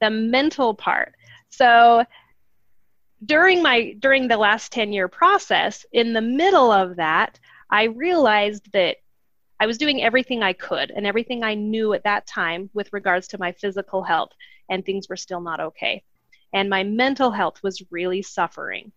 the 0.00 0.10
mental 0.10 0.74
part. 0.74 1.14
So 1.50 2.04
during 3.24 3.62
my 3.62 3.94
during 3.98 4.28
the 4.28 4.36
last 4.36 4.72
10 4.72 4.92
year 4.92 5.08
process 5.08 5.84
in 5.92 6.12
the 6.12 6.20
middle 6.20 6.72
of 6.72 6.96
that 6.96 7.38
i 7.70 7.84
realized 7.84 8.72
that 8.72 8.96
i 9.58 9.66
was 9.66 9.78
doing 9.78 10.02
everything 10.02 10.42
i 10.42 10.52
could 10.52 10.90
and 10.90 11.06
everything 11.06 11.42
i 11.42 11.54
knew 11.54 11.92
at 11.92 12.04
that 12.04 12.26
time 12.26 12.70
with 12.72 12.92
regards 12.92 13.28
to 13.28 13.38
my 13.38 13.52
physical 13.52 14.02
health 14.02 14.30
and 14.70 14.86
things 14.86 15.08
were 15.08 15.16
still 15.16 15.40
not 15.40 15.60
okay. 15.60 16.02
And 16.54 16.70
my 16.70 16.84
mental 16.84 17.30
health 17.30 17.62
was 17.62 17.82
really 17.90 18.22
suffering. 18.22 18.92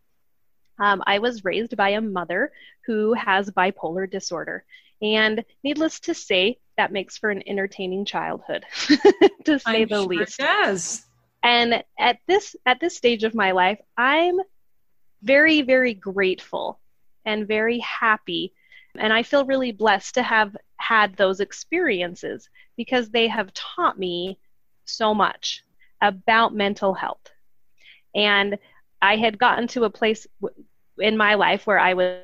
Um, 0.79 1.03
i 1.05 1.19
was 1.19 1.43
raised 1.43 1.75
by 1.75 1.89
a 1.89 2.01
mother 2.01 2.51
who 2.85 3.13
has 3.13 3.49
bipolar 3.51 4.09
disorder. 4.09 4.63
And 5.01 5.43
needless 5.63 5.99
to 6.01 6.13
say 6.13 6.59
that 6.77 6.93
makes 6.93 7.17
for 7.17 7.29
an 7.29 7.43
entertaining 7.45 8.05
childhood 8.05 8.65
to 9.45 9.59
say 9.59 9.81
I'm 9.81 9.87
the 9.87 9.95
sure 9.95 10.07
least. 10.07 10.39
It 10.39 10.43
does. 10.43 11.05
And 11.43 11.83
at 11.99 12.17
this 12.27 12.55
at 12.65 12.79
this 12.79 12.95
stage 12.95 13.23
of 13.23 13.35
my 13.35 13.51
life 13.51 13.79
i'm 13.97 14.39
very 15.21 15.61
very 15.61 15.93
grateful 15.93 16.79
and 17.25 17.47
very 17.47 17.79
happy. 17.79 18.53
And 18.97 19.13
i 19.13 19.23
feel 19.23 19.45
really 19.45 19.71
blessed 19.71 20.15
to 20.15 20.23
have 20.23 20.55
had 20.77 21.15
those 21.15 21.39
experiences 21.39 22.49
because 22.75 23.09
they 23.09 23.27
have 23.27 23.53
taught 23.53 23.97
me 23.97 24.37
so 24.85 25.13
much 25.13 25.63
about 26.01 26.53
mental 26.53 26.93
health. 26.93 27.31
And 28.13 28.57
i 29.01 29.15
had 29.15 29.39
gotten 29.39 29.67
to 29.69 29.85
a 29.85 29.89
place 29.89 30.27
in 30.97 31.17
my 31.17 31.33
life 31.35 31.65
where 31.65 31.79
i 31.79 31.93
was 31.93 32.19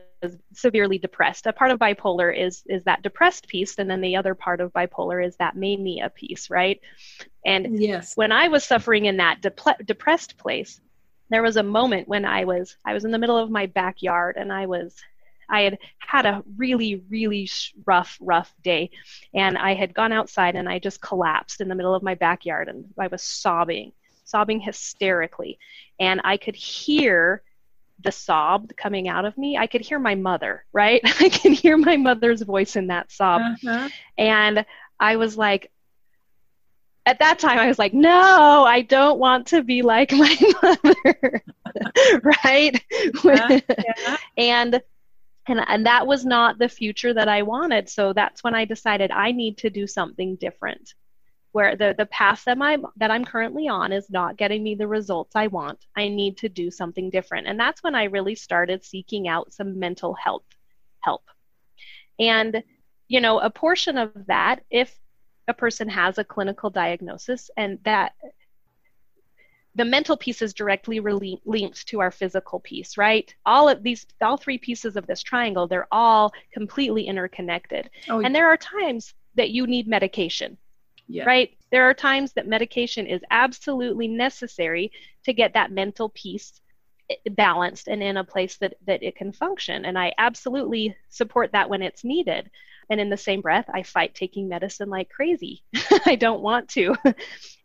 severely 0.53 0.97
depressed. 0.97 1.45
A 1.47 1.53
part 1.53 1.71
of 1.71 1.79
bipolar 1.79 2.35
is 2.35 2.63
is 2.67 2.83
that 2.83 3.01
depressed 3.01 3.47
piece 3.47 3.77
and 3.77 3.89
then 3.89 4.01
the 4.01 4.15
other 4.17 4.35
part 4.35 4.61
of 4.61 4.73
bipolar 4.73 5.25
is 5.25 5.35
that 5.37 5.55
mania 5.55 6.09
piece 6.09 6.49
right? 6.49 6.79
And 7.45 7.79
Yes. 7.79 8.15
when 8.15 8.31
I 8.31 8.47
was 8.49 8.63
suffering 8.63 9.05
in 9.05 9.17
that 9.17 9.41
depressed 9.41 10.37
place, 10.37 10.81
there 11.29 11.43
was 11.43 11.57
a 11.57 11.63
moment 11.63 12.07
when 12.07 12.25
I 12.25 12.45
was 12.45 12.75
I 12.85 12.93
was 12.93 13.05
in 13.05 13.11
the 13.11 13.17
middle 13.19 13.37
of 13.37 13.49
my 13.49 13.67
backyard 13.67 14.35
and 14.37 14.51
I 14.51 14.65
was 14.65 14.95
I 15.49 15.61
had 15.61 15.77
had 15.99 16.25
a 16.25 16.43
really 16.57 17.03
really 17.09 17.49
rough 17.85 18.17
rough 18.21 18.53
day. 18.63 18.91
And 19.33 19.57
I 19.57 19.73
had 19.73 19.93
gone 19.93 20.11
outside 20.11 20.55
and 20.55 20.67
I 20.67 20.79
just 20.79 21.01
collapsed 21.01 21.61
in 21.61 21.69
the 21.69 21.75
middle 21.75 21.95
of 21.95 22.03
my 22.03 22.15
backyard 22.15 22.67
and 22.67 22.85
I 22.99 23.07
was 23.07 23.23
sobbing 23.23 23.93
sobbing 24.25 24.59
hysterically. 24.59 25.57
And 25.99 26.21
I 26.23 26.37
could 26.37 26.55
hear 26.55 27.41
the 28.03 28.11
sob 28.11 28.71
coming 28.77 29.07
out 29.09 29.25
of 29.25 29.37
me 29.37 29.57
I 29.57 29.67
could 29.67 29.81
hear 29.81 29.99
my 29.99 30.15
mother 30.15 30.65
right 30.73 31.01
I 31.19 31.29
can 31.29 31.51
hear 31.53 31.77
my 31.77 31.97
mother's 31.97 32.41
voice 32.41 32.75
in 32.75 32.87
that 32.87 33.11
sob 33.11 33.41
Uh-huh. 33.41 33.89
and 34.17 34.65
I 34.99 35.15
was 35.15 35.37
like, 35.37 35.71
at 37.05 37.19
that 37.19 37.39
time, 37.39 37.57
I 37.57 37.67
was 37.67 37.79
like, 37.79 37.93
no, 37.93 38.63
I 38.65 38.81
don't 38.81 39.17
want 39.17 39.47
to 39.47 39.63
be 39.63 39.81
like 39.81 40.11
my 40.11 40.35
mother, 40.61 41.41
right? 42.43 42.83
Yeah, 43.23 43.59
yeah. 43.77 44.17
and 44.37 44.81
and 45.47 45.59
and 45.67 45.85
that 45.85 46.05
was 46.05 46.25
not 46.25 46.59
the 46.59 46.69
future 46.69 47.13
that 47.13 47.27
I 47.27 47.41
wanted. 47.43 47.89
So 47.89 48.13
that's 48.13 48.43
when 48.43 48.53
I 48.53 48.65
decided 48.65 49.09
I 49.11 49.31
need 49.31 49.57
to 49.59 49.69
do 49.69 49.87
something 49.87 50.35
different. 50.35 50.93
Where 51.51 51.75
the 51.75 51.95
the 51.97 52.05
path 52.05 52.43
that 52.45 52.61
I'm 52.61 52.85
that 52.97 53.11
I'm 53.11 53.25
currently 53.25 53.67
on 53.67 53.91
is 53.91 54.09
not 54.09 54.37
getting 54.37 54.61
me 54.61 54.75
the 54.75 54.87
results 54.87 55.35
I 55.35 55.47
want. 55.47 55.85
I 55.95 56.07
need 56.07 56.37
to 56.37 56.49
do 56.49 56.69
something 56.69 57.09
different. 57.09 57.47
And 57.47 57.59
that's 57.59 57.81
when 57.83 57.95
I 57.95 58.03
really 58.05 58.35
started 58.35 58.83
seeking 58.83 59.27
out 59.27 59.53
some 59.53 59.79
mental 59.79 60.13
health 60.13 60.45
help. 61.01 61.23
And 62.19 62.63
you 63.07 63.19
know, 63.19 63.39
a 63.39 63.49
portion 63.49 63.97
of 63.97 64.11
that 64.27 64.61
if 64.69 64.95
a 65.47 65.53
person 65.53 65.89
has 65.89 66.17
a 66.19 66.23
clinical 66.23 66.69
diagnosis 66.69 67.49
and 67.57 67.79
that 67.83 68.13
the 69.75 69.85
mental 69.85 70.17
piece 70.17 70.41
is 70.41 70.53
directly 70.53 70.99
rele- 70.99 71.41
linked 71.45 71.87
to 71.87 71.99
our 71.99 72.11
physical 72.11 72.59
piece 72.59 72.97
right 72.97 73.33
all 73.45 73.69
of 73.69 73.83
these 73.83 74.05
all 74.21 74.37
three 74.37 74.57
pieces 74.57 74.95
of 74.95 75.07
this 75.07 75.21
triangle 75.21 75.67
they're 75.67 75.87
all 75.91 76.31
completely 76.53 77.07
interconnected 77.07 77.89
Oh, 78.09 78.21
and 78.21 78.33
there 78.33 78.47
are 78.47 78.57
times 78.57 79.13
that 79.35 79.51
you 79.51 79.67
need 79.67 79.87
medication 79.87 80.57
yeah. 81.09 81.25
right? 81.25 81.51
There 81.71 81.89
are 81.89 81.93
times 81.95 82.33
that 82.33 82.47
medication 82.47 83.07
is 83.07 83.21
absolutely 83.31 84.07
necessary 84.07 84.91
to 85.25 85.33
get 85.33 85.53
that 85.53 85.71
mental 85.71 86.09
piece 86.09 86.61
i- 87.11 87.17
balanced 87.31 87.87
and 87.89 88.03
in 88.03 88.17
a 88.17 88.23
place 88.23 88.57
that 88.59 88.75
that 88.87 89.03
it 89.03 89.15
can 89.17 89.33
function. 89.33 89.85
And 89.85 89.97
i 89.99 90.13
absolutely 90.17 90.95
support 91.09 91.51
that 91.53 91.69
when 91.69 91.81
it's 91.81 92.03
needed. 92.05 92.49
And 92.91 92.99
in 93.01 93.09
the 93.09 93.17
same 93.17 93.41
breath 93.41 93.65
i 93.73 93.83
fight 93.83 94.15
taking 94.15 94.47
medicine 94.49 94.89
like 94.89 95.09
crazy. 95.09 95.63
I 96.05 96.15
don't 96.15 96.41
want 96.41 96.69
to. 96.69 96.95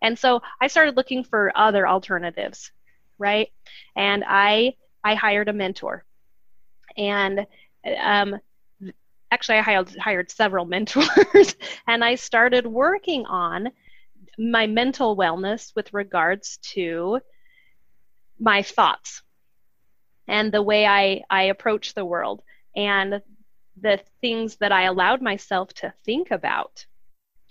And 0.02 0.18
so 0.18 0.42
i 0.60 0.66
started 0.68 0.96
looking 0.96 1.24
for 1.24 1.52
other 1.56 1.88
alternatives 1.88 2.72
right? 3.18 3.48
And 3.96 4.24
i 4.26 4.74
i 5.04 5.14
hired 5.14 5.48
a 5.48 5.52
mentor. 5.52 6.04
And 6.96 7.46
um 8.02 8.36
actually 9.34 9.58
i 9.58 9.62
hired, 9.62 9.96
hired 9.96 10.30
several 10.30 10.64
mentors 10.74 11.56
and 11.86 12.04
i 12.04 12.14
started 12.14 12.66
working 12.66 13.26
on 13.26 13.70
my 14.38 14.66
mental 14.66 15.16
wellness 15.16 15.72
with 15.76 15.92
regards 15.92 16.58
to 16.58 17.20
my 18.38 18.62
thoughts 18.62 19.22
and 20.26 20.52
the 20.52 20.62
way 20.62 20.86
I, 20.86 21.22
I 21.28 21.44
approach 21.44 21.94
the 21.94 22.04
world 22.04 22.42
and 22.74 23.20
the 23.80 24.00
things 24.20 24.56
that 24.56 24.72
I 24.72 24.84
allowed 24.84 25.20
myself 25.20 25.72
to 25.74 25.92
think 26.04 26.30
about. 26.30 26.86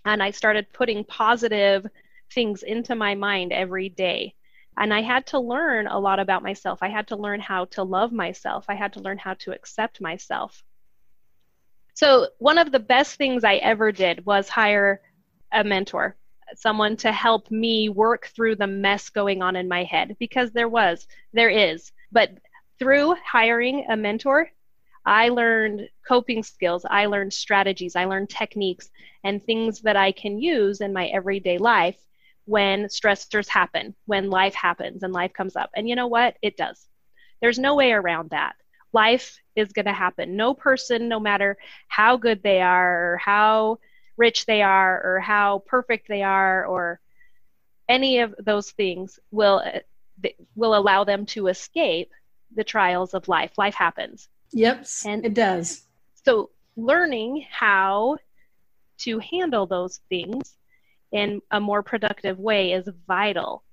And 0.06 0.22
I 0.24 0.32
started 0.32 0.74
putting 0.74 1.04
positive 1.04 1.86
things 2.34 2.63
into 2.63 2.96
my 2.96 3.16
mind 3.16 3.54
every 3.54 3.90
day. 3.90 4.36
And 4.78 4.94
I 4.94 5.02
had 5.02 5.28
to 5.28 5.40
learn 5.40 5.88
a 5.88 6.00
lot 6.00 6.20
about 6.20 6.42
myself. 6.42 6.80
I 6.82 6.90
had 6.90 7.08
to 7.10 7.16
learn 7.16 7.40
how 7.40 7.66
to 7.66 7.84
love 7.84 8.12
myself. 8.12 8.66
I 8.68 8.75
had 8.75 8.94
to 8.94 9.02
learn 9.02 9.20
how 9.20 9.36
to 9.36 9.52
accept 9.52 10.02
myself. 10.02 10.63
So, 11.96 12.28
one 12.40 12.58
of 12.58 12.72
the 12.72 12.80
best 12.80 13.16
things 13.16 13.44
I 13.44 13.56
ever 13.56 13.92
did 13.92 14.26
was 14.26 14.50
hire 14.50 15.02
a 15.52 15.64
mentor, 15.64 16.18
someone 16.56 16.98
to 16.98 17.12
help 17.12 17.52
me 17.52 17.90
work 17.90 18.28
through 18.36 18.56
the 18.56 18.68
mess 18.68 19.10
going 19.10 19.42
on 19.42 19.56
in 19.56 19.68
my 19.68 19.84
head 19.84 20.16
because 20.20 20.52
there 20.52 20.70
was, 20.70 21.08
there 21.34 21.50
is. 21.50 21.92
But 22.12 22.32
through 22.80 23.16
hiring 23.24 23.86
a 23.90 23.96
mentor, 23.96 24.50
I 25.06 25.30
learned 25.30 25.90
coping 26.08 26.44
skills, 26.44 26.86
I 26.90 27.06
learned 27.06 27.34
strategies, 27.34 27.96
I 27.96 28.06
learned 28.06 28.30
techniques 28.30 28.90
and 29.24 29.44
things 29.44 29.82
that 29.82 29.96
I 29.96 30.12
can 30.12 30.40
use 30.40 30.82
in 30.82 30.94
my 30.94 31.08
everyday 31.08 31.58
life 31.58 31.98
when 32.46 32.86
stressors 32.86 33.48
happen, 33.48 33.96
when 34.06 34.30
life 34.30 34.56
happens 34.56 35.04
and 35.04 35.14
life 35.14 35.34
comes 35.34 35.56
up. 35.56 35.70
And 35.76 35.88
you 35.88 35.96
know 35.96 36.08
what? 36.08 36.38
It 36.42 36.58
does. 36.58 36.88
There's 37.42 37.60
no 37.60 37.76
way 37.76 37.92
around 37.92 38.32
that. 38.32 38.56
Life 38.94 39.40
is 39.56 39.74
going 39.74 39.86
to 39.86 39.94
happen. 39.94 40.36
No 40.36 40.54
person, 40.54 41.08
no 41.10 41.20
matter 41.20 41.58
how 41.88 42.18
good 42.18 42.42
they 42.44 42.62
are, 42.62 43.14
or 43.14 43.18
how 43.18 43.80
rich 44.18 44.46
they 44.46 44.62
are, 44.62 45.02
or 45.04 45.20
how 45.20 45.64
perfect 45.66 46.08
they 46.08 46.22
are, 46.22 46.66
or 46.66 47.00
any 47.90 48.20
of 48.20 48.34
those 48.40 48.72
things 48.72 49.20
will 49.32 49.64
will 50.56 50.76
allow 50.76 51.04
them 51.04 51.26
to 51.26 51.48
escape 51.48 52.12
the 52.56 52.64
trials 52.64 53.14
of 53.14 53.28
life. 53.28 53.52
Life 53.58 53.74
happens. 53.74 54.30
Yep, 54.52 54.86
And- 55.06 55.26
it 55.26 55.34
does. 55.34 55.84
So, 56.26 56.52
learning 56.78 57.46
how 57.52 58.18
to 59.00 59.20
handle 59.20 59.66
those 59.66 59.98
things 60.10 60.56
in 61.12 61.42
a 61.52 61.60
more 61.60 61.84
productive 61.84 62.40
way 62.40 62.74
is 62.74 62.88
vital 63.08 63.64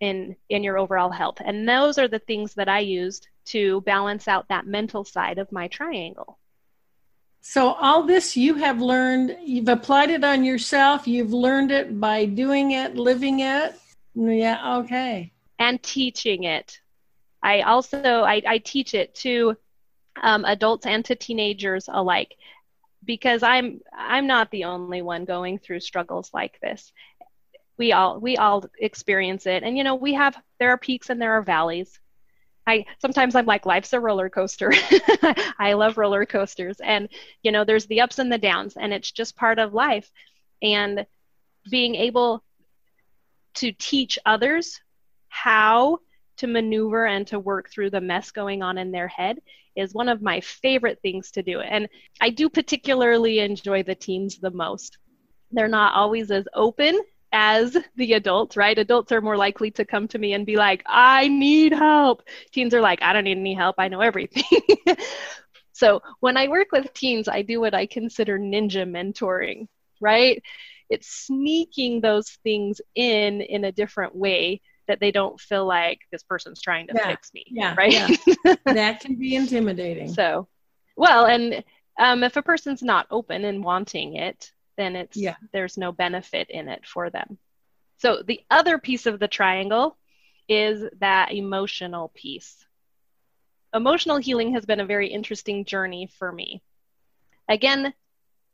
in 0.00 0.36
in 0.48 0.62
your 0.62 0.78
overall 0.78 1.10
health. 1.10 1.38
And 1.44 1.68
those 1.68 1.96
are 1.98 2.08
the 2.08 2.18
things 2.18 2.54
that 2.54 2.68
I 2.68 2.80
used 2.80 3.28
to 3.46 3.80
balance 3.82 4.28
out 4.28 4.48
that 4.48 4.66
mental 4.66 5.04
side 5.04 5.38
of 5.38 5.50
my 5.52 5.68
triangle. 5.68 6.38
So 7.40 7.74
all 7.74 8.02
this 8.02 8.36
you 8.36 8.54
have 8.54 8.80
learned, 8.80 9.36
you've 9.44 9.68
applied 9.68 10.10
it 10.10 10.24
on 10.24 10.44
yourself, 10.44 11.06
you've 11.06 11.32
learned 11.32 11.70
it 11.70 12.00
by 12.00 12.24
doing 12.26 12.72
it, 12.72 12.96
living 12.96 13.40
it. 13.40 13.74
Yeah, 14.14 14.78
okay. 14.78 15.32
and 15.58 15.82
teaching 15.82 16.44
it. 16.44 16.80
I 17.42 17.60
also 17.60 18.22
I, 18.22 18.42
I 18.46 18.58
teach 18.58 18.94
it 18.94 19.14
to 19.16 19.56
um, 20.20 20.44
adults 20.44 20.86
and 20.86 21.04
to 21.04 21.14
teenagers 21.14 21.88
alike 21.92 22.34
because 23.04 23.42
I'm 23.42 23.80
I'm 23.92 24.26
not 24.26 24.50
the 24.50 24.64
only 24.64 25.02
one 25.02 25.24
going 25.24 25.58
through 25.58 25.80
struggles 25.80 26.30
like 26.32 26.58
this. 26.60 26.92
We 27.78 27.92
all 27.92 28.18
we 28.18 28.36
all 28.36 28.64
experience 28.80 29.46
it, 29.46 29.62
and 29.62 29.76
you 29.76 29.84
know 29.84 29.94
we 29.94 30.14
have 30.14 30.36
there 30.58 30.70
are 30.70 30.78
peaks 30.78 31.10
and 31.10 31.20
there 31.20 31.34
are 31.34 31.42
valleys. 31.42 32.00
I 32.66 32.84
sometimes 33.00 33.34
I'm 33.34 33.46
like 33.46 33.66
life's 33.66 33.92
a 33.92 34.00
roller 34.00 34.28
coaster. 34.28 34.72
I 35.58 35.74
love 35.74 35.98
roller 35.98 36.26
coasters, 36.26 36.78
and 36.82 37.08
you 37.42 37.52
know 37.52 37.64
there's 37.64 37.86
the 37.86 38.00
ups 38.00 38.18
and 38.18 38.30
the 38.30 38.38
downs, 38.38 38.76
and 38.76 38.92
it's 38.92 39.10
just 39.10 39.36
part 39.36 39.58
of 39.58 39.74
life. 39.74 40.10
And 40.62 41.06
being 41.70 41.94
able 41.94 42.42
to 43.54 43.72
teach 43.72 44.18
others 44.26 44.80
how 45.28 45.98
to 46.38 46.46
maneuver 46.46 47.06
and 47.06 47.26
to 47.28 47.38
work 47.38 47.70
through 47.70 47.90
the 47.90 48.00
mess 48.00 48.30
going 48.30 48.62
on 48.62 48.78
in 48.78 48.90
their 48.90 49.08
head 49.08 49.38
is 49.74 49.94
one 49.94 50.08
of 50.08 50.22
my 50.22 50.40
favorite 50.40 50.98
things 51.02 51.30
to 51.32 51.42
do. 51.42 51.60
And 51.60 51.88
I 52.20 52.30
do 52.30 52.48
particularly 52.48 53.40
enjoy 53.40 53.82
the 53.82 53.94
teams 53.94 54.38
the 54.38 54.50
most. 54.50 54.98
They're 55.50 55.68
not 55.68 55.94
always 55.94 56.30
as 56.30 56.46
open 56.54 56.98
as 57.32 57.76
the 57.96 58.14
adult, 58.14 58.56
right? 58.56 58.78
Adults 58.78 59.12
are 59.12 59.20
more 59.20 59.36
likely 59.36 59.70
to 59.72 59.84
come 59.84 60.08
to 60.08 60.18
me 60.18 60.32
and 60.34 60.46
be 60.46 60.56
like, 60.56 60.82
I 60.86 61.28
need 61.28 61.72
help. 61.72 62.22
Teens 62.52 62.74
are 62.74 62.80
like, 62.80 63.02
I 63.02 63.12
don't 63.12 63.24
need 63.24 63.38
any 63.38 63.54
help. 63.54 63.76
I 63.78 63.88
know 63.88 64.00
everything. 64.00 64.44
so 65.72 66.00
when 66.20 66.36
I 66.36 66.48
work 66.48 66.68
with 66.72 66.92
teens, 66.94 67.28
I 67.28 67.42
do 67.42 67.60
what 67.60 67.74
I 67.74 67.86
consider 67.86 68.38
ninja 68.38 68.88
mentoring, 68.88 69.66
right? 70.00 70.42
It's 70.88 71.08
sneaking 71.26 72.00
those 72.00 72.30
things 72.44 72.80
in 72.94 73.40
in 73.40 73.64
a 73.64 73.72
different 73.72 74.14
way 74.14 74.60
that 74.88 75.00
they 75.00 75.10
don't 75.10 75.40
feel 75.40 75.66
like 75.66 76.00
this 76.12 76.22
person's 76.22 76.60
trying 76.62 76.86
to 76.88 76.94
Yeah, 76.94 77.06
fix 77.06 77.32
me, 77.34 77.44
yeah, 77.50 77.76
right? 77.76 77.92
yeah. 77.92 78.08
that 78.66 79.00
can 79.00 79.16
be 79.16 79.34
intimidating. 79.34 80.08
So, 80.08 80.48
well, 80.96 81.26
and 81.26 81.64
um, 81.98 82.22
if 82.22 82.36
a 82.36 82.42
person's 82.42 82.82
not 82.82 83.06
open 83.10 83.44
and 83.44 83.62
wanting 83.64 84.16
it, 84.16 84.52
then 84.76 84.96
it's 84.96 85.16
Yeah. 85.16 85.36
there's 85.52 85.76
no 85.76 85.92
benefit 85.92 86.50
in 86.50 86.68
it 86.68 86.86
for 86.86 87.10
them. 87.10 87.38
So 87.98 88.22
the 88.22 88.44
other 88.50 88.78
piece 88.78 89.06
of 89.06 89.18
the 89.18 89.28
triangle 89.28 89.96
is 90.48 90.84
that 91.00 91.32
emotional 91.32 92.10
piece. 92.14 92.64
Emotional 93.74 94.18
healing 94.18 94.54
has 94.54 94.64
been 94.64 94.80
a 94.80 94.86
very 94.86 95.08
interesting 95.08 95.64
journey 95.64 96.08
for 96.18 96.30
me. 96.30 96.62
Again, 97.48 97.94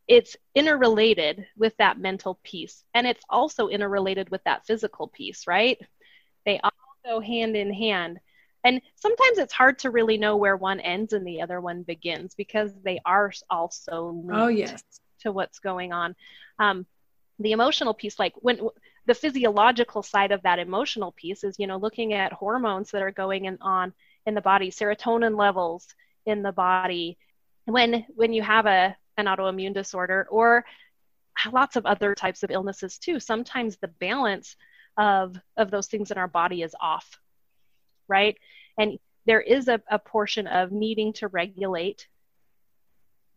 it's 0.09 0.37
interrelated 0.55 1.47
with 1.57 1.77
that 1.77 1.99
mental 1.99 2.39
piece, 2.43 2.85
and 2.93 3.07
it's 3.07 3.25
also 3.29 3.69
interrelated 3.69 4.31
with 4.31 4.43
that 4.45 4.67
physical 4.67 5.09
piece, 5.09 5.47
right? 5.47 5.79
They 6.45 6.59
all 6.59 6.73
go 7.05 7.21
hand 7.21 7.57
in 7.57 7.73
hand. 7.73 8.21
And 8.65 8.81
sometimes 8.95 9.39
it's 9.39 9.53
hard 9.53 9.81
to 9.81 9.91
really 9.91 10.19
know 10.19 10.37
where 10.37 10.57
one 10.57 10.81
ends 10.81 11.13
and 11.13 11.27
the 11.27 11.43
other 11.43 11.61
one 11.61 11.83
begins 11.83 12.35
because 12.35 12.73
they 12.85 13.01
are 13.05 13.33
also 13.51 13.93
oh, 13.93 14.23
linked 14.25 14.43
oh 14.43 14.49
yes. 14.49 14.83
To 15.23 15.33
what's 15.33 15.59
going 15.59 15.93
on. 15.93 16.15
Um, 16.59 16.87
the 17.39 17.53
emotional 17.53 17.95
piece, 17.95 18.19
like 18.19 18.35
when 18.37 18.61
the 19.07 19.15
physiological 19.15 20.03
side 20.03 20.33
of 20.33 20.43
that 20.43 20.59
emotional 20.59 21.13
piece 21.13 21.45
is, 21.45 21.59
you 21.59 21.67
know, 21.67 21.77
looking 21.77 22.13
at 22.13 22.33
hormones 22.33 22.91
that 22.91 23.03
are 23.03 23.11
going 23.11 23.47
in, 23.47 23.59
on 23.61 23.93
in 24.27 24.35
the 24.35 24.41
body, 24.41 24.71
serotonin 24.71 25.37
levels 25.37 25.89
in 26.27 26.43
the 26.43 26.53
body. 26.53 27.19
When 27.65 28.05
when 28.15 28.33
you 28.33 28.43
have 28.43 28.67
a 28.67 28.97
an 29.17 29.27
autoimmune 29.27 29.75
disorder 29.75 30.27
or 30.31 30.65
lots 31.53 31.77
of 31.77 31.87
other 31.87 32.15
types 32.15 32.43
of 32.43 32.51
illnesses 32.51 32.99
too, 32.99 33.19
sometimes 33.19 33.77
the 33.77 33.89
balance 33.89 34.57
of 34.97 35.37
of 35.57 35.71
those 35.71 35.89
things 35.89 36.11
in 36.11 36.19
our 36.19 36.29
body 36.29 36.63
is 36.63 36.75
off, 36.81 37.19
right? 38.09 38.37
And 38.79 38.99
there 39.27 39.41
is 39.41 39.69
a, 39.69 39.81
a 39.89 39.99
portion 39.99 40.47
of 40.47 40.73
needing 40.73 41.13
to 41.15 41.29
regulate 41.29 42.09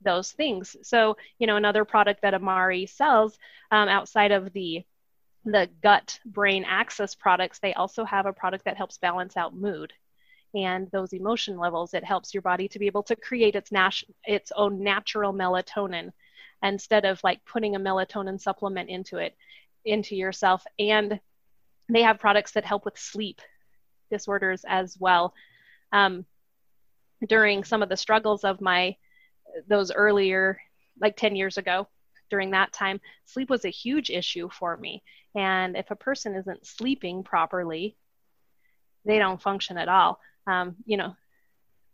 those 0.05 0.31
things. 0.31 0.77
So, 0.83 1.17
you 1.39 1.47
know, 1.47 1.57
another 1.57 1.83
product 1.83 2.21
that 2.21 2.33
Amare 2.33 2.87
sells 2.87 3.37
um, 3.71 3.89
outside 3.89 4.31
of 4.31 4.53
the 4.53 4.83
the 5.47 5.69
gut 5.83 6.19
brain 6.25 6.65
axis 6.67 7.13
products, 7.13 7.59
they 7.59 7.73
also 7.75 8.03
have 8.03 8.25
a 8.25 8.33
product 8.33 8.65
that 8.65 8.77
helps 8.77 8.97
balance 8.97 9.37
out 9.37 9.55
mood 9.55 9.93
and 10.55 10.89
those 10.91 11.13
emotion 11.13 11.57
levels. 11.57 11.93
It 11.93 12.03
helps 12.03 12.33
your 12.33 12.41
body 12.41 12.67
to 12.69 12.79
be 12.79 12.87
able 12.87 13.03
to 13.03 13.15
create 13.15 13.55
its 13.55 13.71
nat- 13.71 14.03
its 14.23 14.51
own 14.55 14.83
natural 14.83 15.33
melatonin 15.33 16.11
instead 16.63 17.05
of 17.05 17.23
like 17.23 17.45
putting 17.45 17.75
a 17.75 17.79
melatonin 17.79 18.41
supplement 18.41 18.89
into 18.89 19.17
it 19.17 19.35
into 19.83 20.15
yourself. 20.15 20.65
And 20.79 21.19
they 21.89 22.01
have 22.01 22.19
products 22.19 22.53
that 22.53 22.65
help 22.65 22.85
with 22.85 22.97
sleep 22.97 23.39
disorders 24.09 24.65
as 24.67 24.97
well. 24.99 25.33
Um, 25.91 26.25
during 27.27 27.63
some 27.63 27.81
of 27.83 27.89
the 27.89 27.97
struggles 27.97 28.43
of 28.43 28.61
my 28.61 28.95
those 29.67 29.91
earlier 29.91 30.59
like 30.99 31.15
10 31.17 31.35
years 31.35 31.57
ago 31.57 31.87
during 32.29 32.51
that 32.51 32.73
time 32.73 32.99
sleep 33.25 33.49
was 33.49 33.65
a 33.65 33.69
huge 33.69 34.09
issue 34.09 34.49
for 34.49 34.77
me. 34.77 35.03
And 35.35 35.75
if 35.75 35.91
a 35.91 35.95
person 35.95 36.35
isn't 36.35 36.65
sleeping 36.65 37.23
properly 37.23 37.95
they 39.05 39.19
don't 39.19 39.41
function 39.41 39.77
at 39.77 39.89
all. 39.89 40.19
Um, 40.47 40.75
you 40.85 40.97
know 40.97 41.15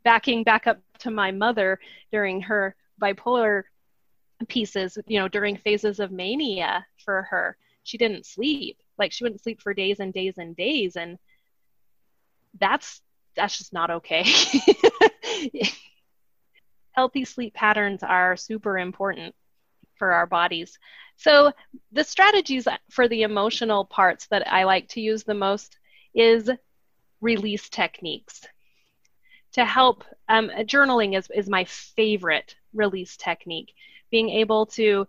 backing 0.04 0.44
back 0.44 0.66
up 0.66 0.80
to 1.00 1.12
my 1.12 1.32
mother 1.32 1.80
during 2.12 2.42
her 2.42 2.76
bipolar 3.00 3.64
pieces 4.48 4.98
you 5.06 5.20
know 5.20 5.28
during 5.28 5.56
phases 5.56 6.00
of 6.00 6.12
mania 6.12 6.84
for 7.06 7.22
her 7.24 7.56
she 7.84 7.98
didn't 7.98 8.26
sleep. 8.26 8.78
Like 8.98 9.12
she 9.12 9.24
wouldn't 9.24 9.42
sleep 9.42 9.62
for 9.62 9.74
days 9.74 10.00
and 10.00 10.14
days 10.14 10.38
and 10.38 10.56
days. 10.56 10.96
And 10.96 11.18
that's 12.60 13.02
that's 13.36 13.58
just 13.58 13.72
not 13.72 13.90
okay 13.90 14.26
healthy 16.92 17.26
sleep 17.26 17.54
patterns 17.54 18.04
are 18.04 18.36
super 18.36 18.78
important 18.78 19.36
for 19.96 20.12
our 20.14 20.26
bodies. 20.26 20.78
So, 21.18 21.52
the 21.92 22.04
strategies 22.04 22.68
for 22.90 23.08
the 23.08 23.22
emotional 23.24 23.86
parts 23.86 24.28
that 24.28 24.52
I 24.52 24.64
like 24.64 24.88
to 24.90 25.02
use 25.02 25.24
the 25.24 25.34
most 25.34 25.78
is 26.14 26.50
release 27.22 27.70
techniques 27.70 28.48
to 29.54 29.66
help. 29.66 30.04
Um, 30.28 30.50
journaling 30.62 31.18
is, 31.18 31.30
is 31.34 31.50
my 31.50 31.66
favorite 31.66 32.56
release 32.74 33.18
technique. 33.18 33.74
Being 34.10 34.30
able 34.30 34.66
to 34.68 35.08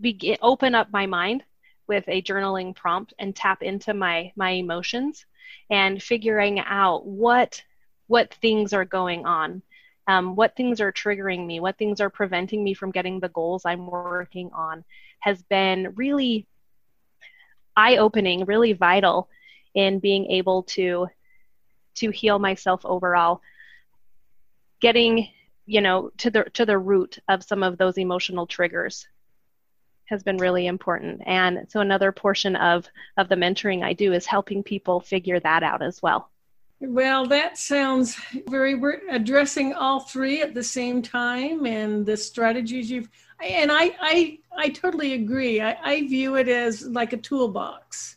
begin, 0.00 0.36
open 0.42 0.74
up 0.74 0.88
my 0.92 1.06
mind 1.06 1.42
with 1.88 2.04
a 2.06 2.22
journaling 2.22 2.74
prompt 2.74 3.12
and 3.18 3.34
tap 3.34 3.62
into 3.62 3.92
my 3.94 4.32
my 4.36 4.50
emotions 4.50 5.26
and 5.70 6.00
figuring 6.00 6.60
out 6.60 7.04
what 7.04 7.62
what 8.06 8.32
things 8.34 8.72
are 8.72 8.84
going 8.84 9.26
on 9.26 9.62
um, 10.10 10.34
what 10.34 10.56
things 10.56 10.80
are 10.80 10.90
triggering 10.90 11.46
me, 11.46 11.60
what 11.60 11.78
things 11.78 12.00
are 12.00 12.10
preventing 12.10 12.64
me 12.64 12.74
from 12.74 12.90
getting 12.90 13.20
the 13.20 13.28
goals 13.28 13.62
I'm 13.64 13.86
working 13.86 14.50
on, 14.52 14.84
has 15.20 15.40
been 15.42 15.92
really 15.94 16.48
eye 17.76 17.98
opening, 17.98 18.44
really 18.44 18.72
vital 18.72 19.28
in 19.72 20.00
being 20.00 20.26
able 20.32 20.64
to 20.64 21.06
to 21.94 22.10
heal 22.10 22.40
myself 22.40 22.84
overall. 22.84 23.40
Getting, 24.80 25.28
you 25.66 25.80
know, 25.80 26.10
to 26.18 26.30
the 26.30 26.42
to 26.54 26.66
the 26.66 26.76
root 26.76 27.20
of 27.28 27.44
some 27.44 27.62
of 27.62 27.78
those 27.78 27.96
emotional 27.96 28.48
triggers 28.48 29.06
has 30.06 30.24
been 30.24 30.38
really 30.38 30.66
important. 30.66 31.22
And 31.24 31.66
so 31.68 31.78
another 31.80 32.10
portion 32.10 32.56
of 32.56 32.88
of 33.16 33.28
the 33.28 33.36
mentoring 33.36 33.84
I 33.84 33.92
do 33.92 34.12
is 34.12 34.26
helping 34.26 34.64
people 34.64 34.98
figure 34.98 35.38
that 35.38 35.62
out 35.62 35.82
as 35.82 36.02
well. 36.02 36.30
Well, 36.80 37.26
that 37.26 37.58
sounds 37.58 38.16
very. 38.48 38.74
We're 38.74 39.02
addressing 39.10 39.74
all 39.74 40.00
three 40.00 40.40
at 40.40 40.54
the 40.54 40.62
same 40.62 41.02
time, 41.02 41.66
and 41.66 42.06
the 42.06 42.16
strategies 42.16 42.90
you've. 42.90 43.10
And 43.42 43.70
I, 43.70 43.94
I, 44.00 44.38
I 44.56 44.68
totally 44.70 45.12
agree. 45.12 45.60
I, 45.60 45.76
I 45.82 46.00
view 46.06 46.36
it 46.36 46.48
as 46.48 46.86
like 46.86 47.12
a 47.12 47.18
toolbox. 47.18 48.16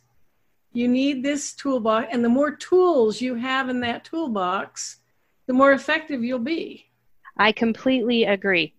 You 0.71 0.87
need 0.87 1.23
this 1.23 1.53
toolbox, 1.53 2.07
and 2.11 2.23
the 2.23 2.29
more 2.29 2.55
tools 2.55 3.19
you 3.19 3.35
have 3.35 3.67
in 3.67 3.81
that 3.81 4.05
toolbox, 4.05 4.97
the 5.45 5.53
more 5.53 5.73
effective 5.73 6.23
you'll 6.23 6.39
be. 6.39 6.85
I 7.35 7.51
completely 7.51 8.23
agree. 8.23 8.73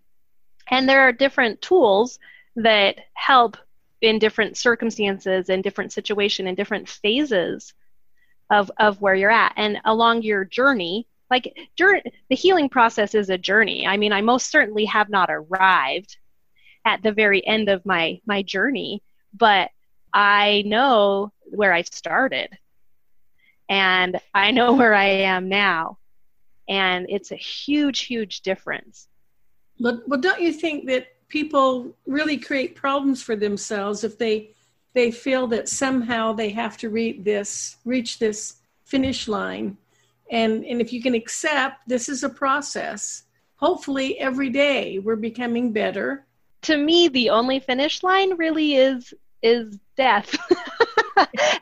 And 0.70 0.88
there 0.88 1.02
are 1.02 1.12
different 1.12 1.60
tools 1.60 2.18
that 2.56 3.00
help 3.12 3.58
in 4.00 4.18
different 4.18 4.56
circumstances 4.56 5.50
and 5.50 5.62
different 5.62 5.92
situation 5.92 6.46
and 6.46 6.56
different 6.56 6.88
phases 6.88 7.74
of 8.54 8.70
of 8.78 9.00
where 9.00 9.14
you're 9.14 9.30
at. 9.30 9.52
And 9.56 9.80
along 9.84 10.22
your 10.22 10.44
journey 10.44 11.06
like 11.30 11.56
the 11.78 12.36
healing 12.36 12.68
process 12.68 13.14
is 13.14 13.28
a 13.28 13.38
journey. 13.38 13.86
I 13.86 13.96
mean 13.96 14.12
i 14.12 14.20
most 14.20 14.50
certainly 14.50 14.84
have 14.86 15.08
not 15.08 15.30
arrived 15.30 16.16
at 16.84 17.02
the 17.02 17.12
very 17.12 17.44
end 17.46 17.68
of 17.68 17.84
my 17.84 18.20
my 18.26 18.42
journey 18.42 19.02
but 19.32 19.70
i 20.12 20.62
know 20.66 21.32
where 21.44 21.72
i 21.72 21.82
started. 21.82 22.48
And 23.68 24.20
i 24.32 24.50
know 24.52 24.72
where 24.80 24.94
i 24.94 25.06
am 25.34 25.48
now. 25.48 25.98
And 26.68 27.06
it's 27.08 27.32
a 27.32 27.36
huge 27.36 28.00
huge 28.02 28.40
difference. 28.42 29.08
But 29.80 30.08
well, 30.08 30.20
don't 30.20 30.40
you 30.40 30.52
think 30.52 30.86
that 30.86 31.08
people 31.28 31.96
really 32.06 32.36
create 32.36 32.76
problems 32.76 33.20
for 33.20 33.34
themselves 33.34 34.04
if 34.04 34.16
they 34.18 34.53
they 34.94 35.10
feel 35.10 35.46
that 35.48 35.68
somehow 35.68 36.32
they 36.32 36.50
have 36.50 36.76
to 36.78 36.88
reach 36.88 37.22
this 37.24 37.76
reach 37.84 38.18
this 38.18 38.56
finish 38.84 39.28
line. 39.28 39.76
And 40.30 40.64
and 40.64 40.80
if 40.80 40.92
you 40.92 41.02
can 41.02 41.14
accept 41.14 41.88
this 41.88 42.08
is 42.08 42.22
a 42.24 42.28
process. 42.28 43.24
Hopefully 43.56 44.18
every 44.18 44.50
day 44.50 44.98
we're 44.98 45.16
becoming 45.16 45.72
better. 45.72 46.26
To 46.62 46.76
me 46.76 47.08
the 47.08 47.30
only 47.30 47.60
finish 47.60 48.02
line 48.02 48.36
really 48.36 48.76
is 48.76 49.12
is 49.42 49.78
death. 49.96 50.34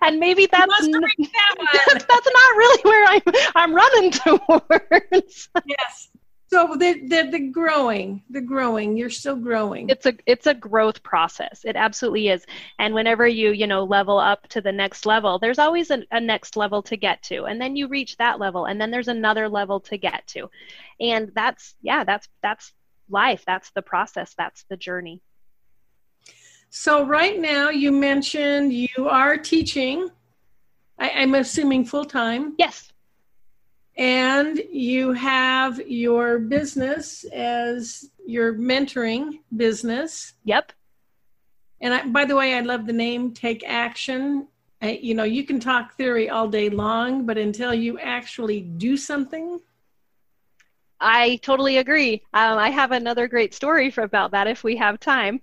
And 0.00 0.18
maybe 0.18 0.46
that's 0.46 0.82
n- 0.82 0.92
that 0.92 1.84
that's 2.08 2.08
not 2.08 2.56
really 2.56 2.82
where 2.82 3.06
i'm 3.06 3.22
i'm 3.54 3.74
running 3.74 4.10
towards. 4.10 5.48
Yes 5.66 6.08
so 6.52 6.76
the, 6.76 7.00
the 7.08 7.30
the 7.30 7.38
growing 7.38 8.22
the 8.28 8.40
growing 8.40 8.96
you're 8.96 9.10
still 9.10 9.36
growing. 9.36 9.88
It's 9.88 10.06
a 10.06 10.14
it's 10.26 10.46
a 10.46 10.54
growth 10.54 11.02
process. 11.02 11.62
It 11.64 11.76
absolutely 11.76 12.28
is. 12.28 12.44
And 12.78 12.94
whenever 12.94 13.26
you 13.26 13.52
you 13.52 13.66
know 13.66 13.84
level 13.84 14.18
up 14.18 14.46
to 14.48 14.60
the 14.60 14.72
next 14.72 15.06
level 15.06 15.38
there's 15.38 15.58
always 15.58 15.90
a, 15.90 16.02
a 16.10 16.20
next 16.20 16.56
level 16.56 16.82
to 16.82 16.96
get 16.96 17.22
to. 17.24 17.44
And 17.44 17.60
then 17.60 17.74
you 17.74 17.88
reach 17.88 18.16
that 18.18 18.38
level 18.38 18.66
and 18.66 18.80
then 18.80 18.90
there's 18.90 19.08
another 19.08 19.48
level 19.48 19.80
to 19.80 19.96
get 19.96 20.26
to. 20.28 20.50
And 21.00 21.32
that's 21.34 21.74
yeah 21.80 22.04
that's 22.04 22.28
that's 22.42 22.72
life. 23.08 23.44
That's 23.46 23.70
the 23.70 23.82
process. 23.82 24.34
That's 24.36 24.64
the 24.68 24.76
journey. 24.76 25.20
So, 26.70 27.04
right 27.04 27.38
now, 27.38 27.68
you 27.68 27.92
mentioned 27.92 28.72
you 28.72 29.08
are 29.08 29.36
teaching, 29.36 30.08
I, 30.98 31.10
I'm 31.10 31.34
assuming 31.34 31.84
full 31.84 32.06
time, 32.06 32.54
Yes. 32.58 32.90
And 33.96 34.58
you 34.70 35.12
have 35.12 35.80
your 35.86 36.38
business 36.38 37.24
as 37.24 38.10
your 38.26 38.54
mentoring 38.54 39.40
business. 39.56 40.34
Yep. 40.44 40.72
And 41.80 41.94
I, 41.94 42.06
by 42.06 42.24
the 42.24 42.36
way, 42.36 42.54
I 42.54 42.60
love 42.60 42.86
the 42.86 42.92
name 42.92 43.32
Take 43.32 43.64
Action. 43.66 44.46
I, 44.80 44.98
you 45.02 45.14
know, 45.14 45.24
you 45.24 45.44
can 45.44 45.60
talk 45.60 45.96
theory 45.96 46.30
all 46.30 46.48
day 46.48 46.70
long, 46.70 47.26
but 47.26 47.36
until 47.38 47.74
you 47.74 47.98
actually 47.98 48.60
do 48.60 48.96
something, 48.96 49.60
I 51.02 51.40
totally 51.42 51.78
agree. 51.78 52.22
Um, 52.32 52.58
I 52.58 52.70
have 52.70 52.92
another 52.92 53.26
great 53.26 53.54
story 53.54 53.90
for, 53.90 54.02
about 54.02 54.30
that 54.30 54.46
if 54.46 54.62
we 54.62 54.76
have 54.76 55.00
time. 55.00 55.40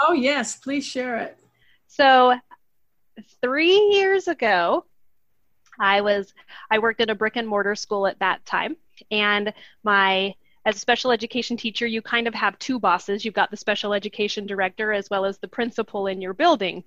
oh, 0.00 0.14
yes, 0.14 0.56
please 0.56 0.86
share 0.86 1.18
it. 1.18 1.38
So, 1.86 2.34
three 3.42 3.78
years 3.92 4.26
ago, 4.26 4.86
I 5.78 6.00
was 6.00 6.32
I 6.70 6.78
worked 6.78 7.00
at 7.00 7.10
a 7.10 7.14
brick 7.14 7.36
and 7.36 7.48
mortar 7.48 7.74
school 7.74 8.06
at 8.06 8.18
that 8.20 8.44
time, 8.44 8.76
and 9.10 9.52
my 9.82 10.34
as 10.66 10.76
a 10.76 10.80
special 10.80 11.12
education 11.12 11.56
teacher, 11.56 11.86
you 11.86 12.02
kind 12.02 12.26
of 12.26 12.34
have 12.34 12.58
two 12.58 12.80
bosses. 12.80 13.24
You've 13.24 13.34
got 13.34 13.52
the 13.52 13.56
special 13.56 13.94
education 13.94 14.46
director 14.46 14.92
as 14.92 15.08
well 15.08 15.24
as 15.24 15.38
the 15.38 15.46
principal 15.46 16.08
in 16.08 16.20
your 16.20 16.34
building, 16.34 16.82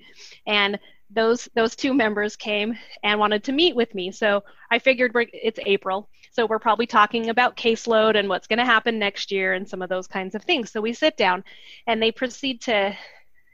and 0.45 0.77
those 1.09 1.47
those 1.55 1.75
two 1.75 1.93
members 1.93 2.35
came 2.35 2.77
and 3.03 3.19
wanted 3.19 3.43
to 3.45 3.51
meet 3.53 3.75
with 3.75 3.95
me. 3.95 4.11
So 4.11 4.43
I 4.69 4.79
figured 4.79 5.13
it's 5.33 5.59
April, 5.65 6.09
so 6.31 6.45
we're 6.45 6.59
probably 6.59 6.87
talking 6.87 7.29
about 7.29 7.55
caseload 7.55 8.17
and 8.17 8.27
what's 8.27 8.47
going 8.47 8.59
to 8.59 8.65
happen 8.65 8.99
next 8.99 9.31
year 9.31 9.53
and 9.53 9.67
some 9.67 9.81
of 9.81 9.89
those 9.89 10.07
kinds 10.07 10.35
of 10.35 10.43
things. 10.43 10.71
So 10.71 10.81
we 10.81 10.93
sit 10.93 11.15
down, 11.15 11.43
and 11.87 12.01
they 12.01 12.11
proceed 12.11 12.61
to 12.63 12.95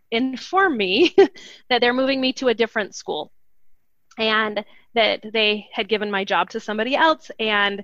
inform 0.09 0.75
me 0.75 1.15
that 1.69 1.81
they're 1.81 1.93
moving 1.93 2.19
me 2.19 2.33
to 2.33 2.47
a 2.47 2.53
different 2.53 2.95
school 2.95 3.31
and 4.17 4.63
that 4.95 5.23
they 5.31 5.67
had 5.71 5.87
given 5.87 6.09
my 6.09 6.23
job 6.23 6.49
to 6.49 6.59
somebody 6.59 6.95
else 6.95 7.29
and 7.39 7.83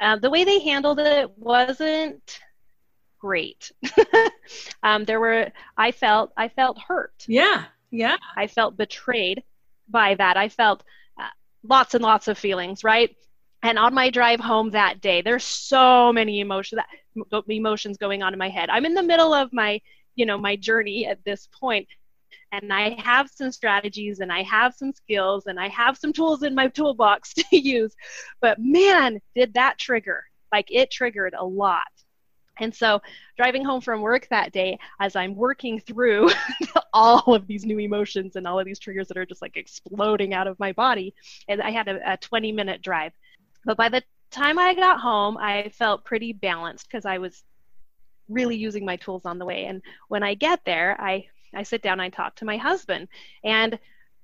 uh, 0.00 0.16
the 0.16 0.30
way 0.30 0.44
they 0.44 0.60
handled 0.60 0.98
it 1.00 1.30
wasn't 1.38 2.40
great. 3.18 3.72
Um, 4.82 5.04
there 5.04 5.20
were 5.20 5.52
i 5.76 5.92
felt 5.92 6.32
i 6.34 6.48
felt 6.48 6.78
hurt. 6.78 7.12
Yeah, 7.26 7.64
yeah. 7.90 8.16
i 8.34 8.46
felt 8.46 8.78
betrayed 8.78 9.42
by 9.88 10.14
that. 10.14 10.38
I 10.38 10.48
felt 10.48 10.82
uh, 11.20 11.28
lots 11.62 11.92
and 11.94 12.02
lots 12.02 12.28
of 12.28 12.38
feelings 12.38 12.82
right? 12.82 13.14
And 13.62 13.78
on 13.78 13.92
my 13.92 14.08
drive 14.08 14.40
home 14.40 14.70
that 14.70 15.02
day 15.02 15.20
there's 15.20 15.44
so 15.44 16.14
many 16.14 16.40
emotions 16.40 16.80
that, 16.80 17.44
emotions 17.48 17.98
going 17.98 18.22
on 18.22 18.32
in 18.32 18.38
my 18.38 18.48
head. 18.48 18.70
I'm 18.70 18.86
in 18.86 18.94
the 18.94 19.02
middle 19.02 19.34
of 19.34 19.52
my 19.52 19.82
you 20.14 20.24
know 20.24 20.38
my 20.38 20.56
journey 20.56 21.06
at 21.06 21.22
this 21.24 21.46
point 21.60 21.86
and 22.52 22.72
i 22.72 22.90
have 23.00 23.28
some 23.28 23.50
strategies 23.50 24.20
and 24.20 24.32
i 24.32 24.42
have 24.42 24.74
some 24.74 24.92
skills 24.92 25.46
and 25.46 25.58
i 25.58 25.68
have 25.68 25.96
some 25.96 26.12
tools 26.12 26.42
in 26.42 26.54
my 26.54 26.68
toolbox 26.68 27.34
to 27.34 27.44
use. 27.50 27.94
But 28.40 28.58
man 28.58 29.20
did 29.34 29.54
that 29.54 29.78
trigger. 29.78 30.24
Like 30.52 30.68
it 30.70 30.90
triggered 30.90 31.34
a 31.38 31.44
lot. 31.44 31.82
And 32.60 32.74
so 32.74 33.00
driving 33.36 33.64
home 33.64 33.80
from 33.80 34.00
work 34.00 34.26
that 34.30 34.52
day 34.52 34.78
as 35.00 35.14
i'm 35.14 35.36
working 35.36 35.80
through 35.80 36.30
all 36.92 37.34
of 37.34 37.46
these 37.46 37.64
new 37.64 37.78
emotions 37.78 38.36
and 38.36 38.46
all 38.46 38.58
of 38.58 38.66
these 38.66 38.80
triggers 38.80 39.08
that 39.08 39.16
are 39.16 39.26
just 39.26 39.42
like 39.42 39.56
exploding 39.56 40.34
out 40.34 40.48
of 40.48 40.58
my 40.58 40.72
body 40.72 41.14
and 41.48 41.62
i 41.62 41.70
had 41.70 41.88
a, 41.88 42.14
a 42.14 42.16
20 42.16 42.52
minute 42.52 42.82
drive. 42.82 43.12
But 43.64 43.76
by 43.76 43.88
the 43.88 44.02
time 44.30 44.58
i 44.58 44.74
got 44.74 45.00
home 45.00 45.38
i 45.38 45.70
felt 45.72 46.04
pretty 46.04 46.32
balanced 46.32 46.88
because 46.88 47.06
i 47.06 47.18
was 47.18 47.44
really 48.28 48.56
using 48.56 48.84
my 48.84 48.96
tools 48.96 49.24
on 49.24 49.38
the 49.38 49.44
way. 49.44 49.64
And 49.64 49.82
when 50.08 50.22
I 50.22 50.34
get 50.34 50.60
there, 50.64 50.96
I 51.00 51.26
I 51.54 51.62
sit 51.62 51.82
down, 51.82 52.00
I 52.00 52.08
talk 52.08 52.36
to 52.36 52.44
my 52.44 52.56
husband, 52.56 53.08
and 53.44 53.78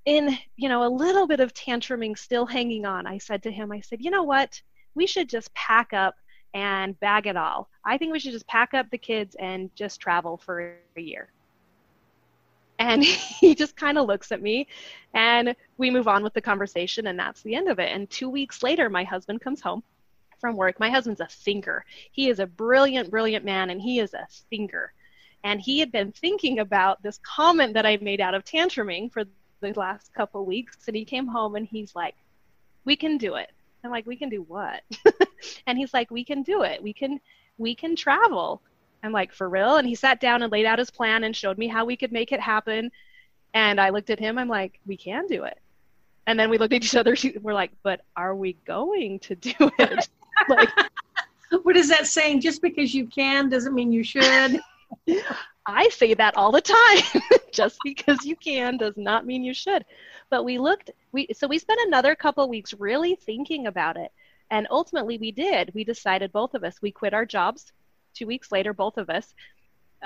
in 0.05 0.37
you 0.57 0.69
know 0.69 0.87
a 0.87 0.89
little 0.89 1.27
bit 1.27 1.41
of 1.41 1.55
tantruming 1.55 2.17
still 2.17 2.47
hanging 2.47 2.85
on, 2.85 3.07
I 3.07 3.19
said 3.19 3.43
to 3.45 3.51
him, 3.51 3.73
I 3.73 3.81
said, 3.81 4.03
you 4.03 4.11
know 4.11 4.23
what, 4.23 4.61
we 4.95 5.07
should 5.07 5.29
just 5.29 5.53
pack 5.55 5.93
up 5.93 6.15
and 6.53 6.99
bag 7.01 7.27
it 7.27 7.37
all. 7.37 7.69
I 7.85 7.99
think 7.99 8.13
we 8.13 8.21
should 8.21 8.33
just 8.33 8.47
pack 8.47 8.75
up 8.75 8.91
the 8.91 8.99
kids 8.99 9.37
and 9.41 9.75
just 9.75 10.01
travel 10.01 10.37
for 10.37 10.77
a 10.97 11.01
year. 11.01 11.29
And 12.79 13.03
he 13.41 13.55
just 13.55 13.77
kind 13.77 13.99
of 13.99 14.07
looks 14.07 14.31
at 14.31 14.41
me 14.41 14.69
and 15.15 15.57
we 15.79 15.91
move 15.91 16.07
on 16.07 16.23
with 16.23 16.35
the 16.35 16.41
conversation 16.41 17.09
and 17.09 17.19
that's 17.19 17.43
the 17.43 17.57
end 17.57 17.69
of 17.69 17.81
it. 17.81 17.91
And 17.93 18.09
2 18.09 18.29
weeks 18.29 18.63
later 18.63 18.89
my 18.89 19.05
husband 19.05 19.41
comes 19.41 19.61
home 19.61 19.83
from 20.45 20.57
work. 20.57 20.79
My 20.79 20.91
husband's 20.91 21.21
a 21.21 21.27
thinker. 21.27 21.87
He 22.13 22.29
is 22.29 22.39
a 22.39 22.47
brilliant, 22.47 23.11
brilliant 23.11 23.47
man, 23.47 23.71
and 23.71 23.81
he 23.81 23.99
is 23.99 24.13
a 24.13 24.27
thinker. 24.51 24.93
And 25.45 25.61
he 25.61 25.79
had 25.79 25.93
been 25.93 26.11
thinking 26.11 26.59
about 26.59 27.03
this 27.03 27.21
comment 27.23 27.75
that 27.75 27.85
I 27.85 27.99
made 27.99 28.21
out 28.21 28.35
of 28.35 28.45
tantruming 28.45 29.13
for 29.13 29.25
the 29.61 29.73
last 29.75 30.13
couple 30.15 30.45
weeks. 30.47 30.79
And 30.89 30.97
he 30.97 31.05
came 31.05 31.27
home 31.27 31.55
and 31.55 31.67
he's 31.67 31.95
like, 31.95 32.17
"We 32.87 32.97
can 32.97 33.19
do 33.19 33.35
it." 33.35 33.51
I'm 33.85 33.91
like, 33.91 34.07
"We 34.07 34.17
can 34.17 34.31
do 34.31 34.43
what?" 34.43 34.83
and 35.67 35.77
he's 35.77 35.93
like, 35.93 36.11
"We 36.11 36.25
can 36.25 36.43
do 36.43 36.63
it. 36.63 36.83
We 36.83 36.95
can, 36.95 37.21
we 37.59 37.75
can 37.75 37.95
travel." 37.95 38.63
I'm 39.03 39.13
like, 39.13 39.33
"For 39.33 39.51
real?" 39.51 39.77
And 39.77 39.87
he 39.87 39.95
sat 39.95 40.19
down 40.19 40.43
and 40.43 40.51
laid 40.51 40.65
out 40.65 40.79
his 40.79 40.91
plan 40.91 41.25
and 41.25 41.37
showed 41.37 41.59
me 41.59 41.69
how 41.69 41.85
we 41.85 41.97
could 41.97 42.11
make 42.11 42.33
it 42.33 42.41
happen. 42.41 42.91
And 43.53 43.79
I 43.79 43.91
looked 43.91 44.11
at 44.11 44.19
him. 44.19 44.39
I'm 44.39 44.49
like, 44.49 44.81
"We 44.87 44.97
can 44.97 45.27
do 45.27 45.45
it." 45.45 45.59
And 46.27 46.41
then 46.41 46.49
we 46.49 46.57
looked 46.57 46.73
at 46.73 46.83
each 46.83 46.97
other. 46.97 47.15
We're 47.43 47.53
like, 47.53 47.73
"But 47.83 48.01
are 48.17 48.35
we 48.35 48.55
going 48.67 49.19
to 49.21 49.35
do 49.35 49.71
it?" 49.79 50.09
like, 50.49 50.71
What 51.63 51.77
is 51.77 51.91
that 51.91 52.07
saying? 52.07 52.41
Just 52.41 52.63
because 52.63 52.95
you 52.95 53.07
can 53.07 53.51
doesn't 53.51 53.75
mean 53.75 53.93
you 53.93 54.03
should. 54.03 54.61
I 55.67 55.89
say 55.89 56.15
that 56.15 56.37
all 56.37 56.53
the 56.53 56.61
time. 56.61 57.23
Just 57.53 57.79
because 57.85 58.25
you 58.25 58.37
can 58.37 58.77
does 58.77 58.97
not 58.97 59.27
mean 59.27 59.43
you 59.43 59.55
should. 59.55 59.85
But 60.31 60.45
we 60.45 60.59
looked 60.59 60.91
we 61.13 61.29
so 61.35 61.47
we 61.47 61.59
spent 61.59 61.81
another 61.87 62.15
couple 62.15 62.49
weeks 62.49 62.75
really 62.75 63.15
thinking 63.15 63.67
about 63.67 63.97
it. 63.97 64.13
And 64.51 64.67
ultimately 64.71 65.19
we 65.19 65.33
did. 65.33 65.73
We 65.75 65.85
decided 65.85 66.33
both 66.33 66.55
of 66.55 66.65
us 66.65 66.83
we 66.83 66.91
quit 66.91 67.15
our 67.15 67.27
jobs. 67.27 67.73
2 68.15 68.27
weeks 68.27 68.53
later 68.53 68.73
both 68.73 68.99
of 68.99 69.11
us. 69.11 69.35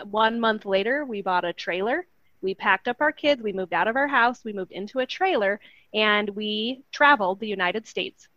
1 0.05 0.41
month 0.41 0.65
later 0.65 1.05
we 1.05 1.23
bought 1.23 1.45
a 1.45 1.53
trailer. 1.53 2.07
We 2.41 2.55
packed 2.55 2.87
up 2.87 3.01
our 3.01 3.11
kids, 3.11 3.43
we 3.43 3.53
moved 3.53 3.73
out 3.73 3.89
of 3.89 3.97
our 3.97 4.07
house, 4.07 4.45
we 4.45 4.53
moved 4.53 4.71
into 4.71 5.01
a 5.01 5.07
trailer 5.07 5.59
and 5.93 6.31
we 6.31 6.85
traveled 6.93 7.41
the 7.41 7.49
United 7.49 7.85
States 7.87 8.29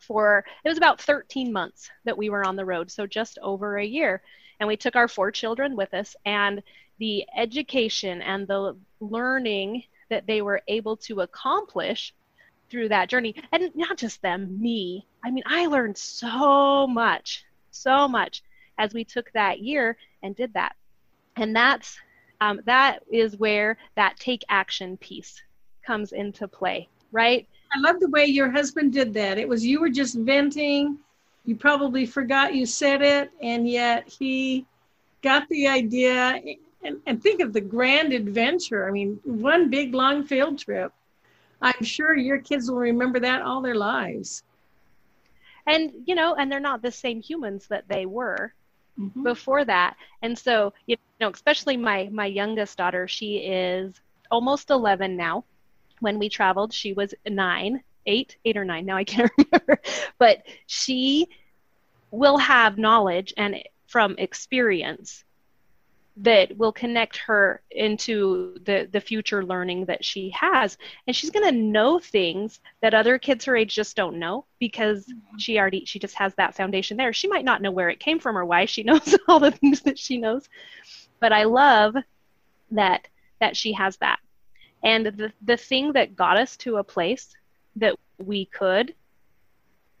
for 0.00 0.44
it 0.64 0.68
was 0.68 0.78
about 0.78 1.00
13 1.00 1.52
months 1.52 1.90
that 2.04 2.16
we 2.16 2.30
were 2.30 2.46
on 2.46 2.56
the 2.56 2.64
road 2.64 2.90
so 2.90 3.06
just 3.06 3.38
over 3.42 3.78
a 3.78 3.84
year 3.84 4.22
and 4.60 4.68
we 4.68 4.76
took 4.76 4.96
our 4.96 5.08
four 5.08 5.30
children 5.30 5.76
with 5.76 5.92
us 5.94 6.16
and 6.24 6.62
the 6.98 7.24
education 7.36 8.22
and 8.22 8.46
the 8.46 8.76
learning 9.00 9.82
that 10.10 10.26
they 10.26 10.42
were 10.42 10.62
able 10.68 10.96
to 10.96 11.20
accomplish 11.20 12.14
through 12.70 12.88
that 12.88 13.08
journey 13.08 13.34
and 13.52 13.70
not 13.74 13.96
just 13.96 14.20
them 14.22 14.60
me 14.60 15.06
i 15.24 15.30
mean 15.30 15.44
i 15.46 15.66
learned 15.66 15.96
so 15.96 16.86
much 16.86 17.44
so 17.70 18.06
much 18.08 18.42
as 18.78 18.92
we 18.92 19.04
took 19.04 19.30
that 19.32 19.60
year 19.60 19.96
and 20.22 20.36
did 20.36 20.52
that 20.54 20.74
and 21.36 21.54
that's 21.54 21.96
um, 22.40 22.60
that 22.66 23.02
is 23.10 23.36
where 23.36 23.76
that 23.96 24.16
take 24.18 24.44
action 24.48 24.96
piece 24.98 25.42
comes 25.84 26.12
into 26.12 26.46
play 26.46 26.88
right 27.10 27.48
I 27.74 27.80
love 27.80 28.00
the 28.00 28.08
way 28.08 28.24
your 28.24 28.50
husband 28.50 28.92
did 28.92 29.12
that. 29.14 29.38
It 29.38 29.48
was 29.48 29.64
you 29.64 29.80
were 29.80 29.90
just 29.90 30.14
venting. 30.16 30.98
You 31.48 31.56
probably 31.56 32.06
forgot 32.06 32.54
you 32.54 32.66
said 32.66 33.02
it, 33.02 33.32
and 33.42 33.68
yet 33.68 34.08
he 34.08 34.66
got 35.22 35.48
the 35.48 35.68
idea. 35.68 36.40
And, 36.84 37.00
and 37.06 37.22
think 37.22 37.40
of 37.40 37.52
the 37.54 37.60
grand 37.60 38.12
adventure. 38.12 38.88
I 38.88 38.92
mean, 38.92 39.20
one 39.24 39.70
big 39.70 39.94
long 39.94 40.24
field 40.24 40.58
trip. 40.58 40.92
I'm 41.62 41.84
sure 41.84 42.16
your 42.16 42.38
kids 42.38 42.70
will 42.70 42.78
remember 42.78 43.20
that 43.20 43.42
all 43.42 43.62
their 43.62 43.74
lives. 43.76 44.42
and 45.66 45.92
you 46.06 46.14
know 46.14 46.34
and 46.34 46.50
they're 46.50 46.60
not 46.60 46.82
the 46.82 46.92
same 46.92 47.20
humans 47.22 47.66
that 47.68 47.88
they 47.88 48.06
were 48.06 48.54
Mhm. 48.98 49.24
before 49.24 49.64
that 49.64 49.96
and 50.22 50.38
so 50.38 50.72
you 50.86 50.96
know 50.96 51.30
especially 51.30 51.76
my 51.76 52.08
my 52.12 52.26
youngest 52.26 52.78
daughter 52.78 52.86
she 53.08 53.16
is 53.38 54.00
almost 54.30 54.70
11 54.70 55.16
now 55.16 55.44
when 56.00 56.18
we 56.18 56.28
traveled 56.28 56.72
she 56.72 56.92
was 56.92 57.14
nine 57.26 57.82
eight 58.08 58.36
eight 58.44 58.56
or 58.56 58.64
nine 58.64 58.84
now 58.84 58.96
i 58.96 59.04
can't 59.04 59.30
remember. 59.38 59.80
But 60.18 60.42
she 60.66 61.28
will 62.10 62.38
have 62.38 62.78
knowledge 62.78 63.34
and 63.36 63.62
from 63.86 64.16
experience 64.18 65.24
that 66.20 66.56
will 66.58 66.72
connect 66.72 67.16
her 67.16 67.62
into 67.70 68.56
the 68.64 68.88
the 68.90 69.00
future 69.00 69.44
learning 69.44 69.84
that 69.84 70.04
she 70.04 70.30
has. 70.30 70.76
And 71.06 71.14
she's 71.14 71.30
going 71.30 71.48
to 71.48 71.60
know 71.60 72.00
things 72.00 72.60
that 72.80 72.92
other 72.92 73.18
kids 73.18 73.44
her 73.44 73.56
age 73.56 73.74
just 73.74 73.96
don't 73.96 74.18
know 74.18 74.44
because 74.58 75.06
mm-hmm. 75.06 75.38
she 75.38 75.58
already 75.58 75.84
she 75.84 75.98
just 75.98 76.16
has 76.16 76.34
that 76.34 76.56
foundation 76.56 76.96
there. 76.96 77.12
She 77.12 77.28
might 77.28 77.44
not 77.44 77.62
know 77.62 77.70
where 77.70 77.88
it 77.88 78.00
came 78.00 78.18
from 78.18 78.36
or 78.36 78.44
why 78.44 78.64
she 78.64 78.82
knows 78.88 79.16
all 79.28 79.38
the 79.38 79.52
things 79.52 79.82
that 79.82 79.98
she 79.98 80.18
knows. 80.18 80.48
But 81.20 81.32
i 81.32 81.44
love 81.44 81.96
that 82.72 83.06
that 83.40 83.56
she 83.56 83.72
has 83.72 83.96
that. 83.98 84.18
And 84.82 85.06
the 85.06 85.32
the 85.42 85.56
thing 85.56 85.92
that 85.92 86.16
got 86.16 86.36
us 86.36 86.56
to 86.58 86.76
a 86.76 86.84
place 86.84 87.34
that 87.78 87.96
we 88.18 88.44
could 88.46 88.94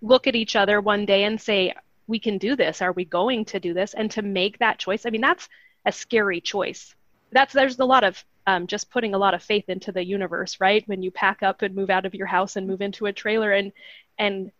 look 0.02 0.26
at 0.26 0.36
each 0.36 0.56
other 0.56 0.80
one 0.80 1.04
day 1.04 1.24
and 1.24 1.40
say 1.40 1.74
we 2.06 2.18
can 2.18 2.38
do 2.38 2.56
this 2.56 2.80
are 2.80 2.92
we 2.92 3.04
going 3.04 3.44
to 3.44 3.60
do 3.60 3.74
this 3.74 3.94
and 3.94 4.10
to 4.10 4.22
make 4.22 4.58
that 4.58 4.78
choice 4.78 5.04
i 5.06 5.10
mean 5.10 5.20
that's 5.20 5.48
a 5.86 5.92
scary 5.92 6.40
choice 6.40 6.94
that's 7.32 7.52
there's 7.52 7.78
a 7.78 7.84
lot 7.84 8.04
of 8.04 8.22
um, 8.48 8.66
just 8.66 8.90
putting 8.90 9.12
a 9.12 9.18
lot 9.18 9.34
of 9.34 9.42
faith 9.42 9.68
into 9.68 9.92
the 9.92 10.02
universe, 10.02 10.58
right? 10.58 10.82
When 10.88 11.02
you 11.02 11.10
pack 11.10 11.42
up 11.42 11.60
and 11.60 11.74
move 11.74 11.90
out 11.90 12.06
of 12.06 12.14
your 12.14 12.26
house 12.26 12.56
and 12.56 12.66
move 12.66 12.80
into 12.80 13.04
a 13.04 13.12
trailer 13.12 13.52
and 13.52 13.72
and 14.18 14.50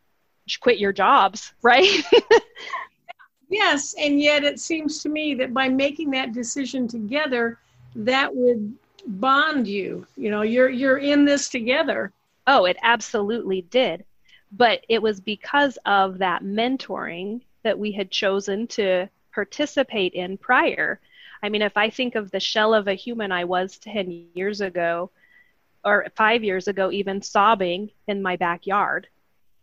quit 0.60 0.78
your 0.78 0.92
jobs, 0.92 1.54
right? 1.62 2.04
yes, 3.48 3.94
and 3.98 4.20
yet 4.20 4.44
it 4.44 4.60
seems 4.60 5.02
to 5.02 5.08
me 5.08 5.34
that 5.36 5.54
by 5.54 5.70
making 5.70 6.10
that 6.10 6.34
decision 6.34 6.86
together, 6.86 7.58
that 7.96 8.34
would 8.34 8.74
bond 9.06 9.66
you. 9.66 10.06
You 10.18 10.30
know, 10.30 10.42
you're 10.42 10.68
you're 10.68 10.98
in 10.98 11.24
this 11.24 11.48
together. 11.48 12.12
Oh, 12.48 12.64
it 12.64 12.76
absolutely 12.82 13.62
did. 13.62 14.04
But 14.50 14.84
it 14.88 15.00
was 15.00 15.20
because 15.20 15.78
of 15.84 16.18
that 16.18 16.42
mentoring 16.42 17.42
that 17.62 17.78
we 17.78 17.92
had 17.92 18.10
chosen 18.10 18.66
to 18.68 19.08
participate 19.32 20.14
in 20.14 20.36
prior 20.38 21.00
I 21.42 21.48
mean, 21.48 21.62
if 21.62 21.76
I 21.76 21.90
think 21.90 22.14
of 22.14 22.30
the 22.30 22.40
shell 22.40 22.74
of 22.74 22.88
a 22.88 22.94
human 22.94 23.30
I 23.30 23.44
was 23.44 23.78
10 23.78 24.26
years 24.34 24.60
ago, 24.60 25.10
or 25.84 26.06
five 26.16 26.42
years 26.42 26.66
ago, 26.68 26.90
even 26.90 27.22
sobbing 27.22 27.90
in 28.08 28.22
my 28.22 28.36
backyard, 28.36 29.06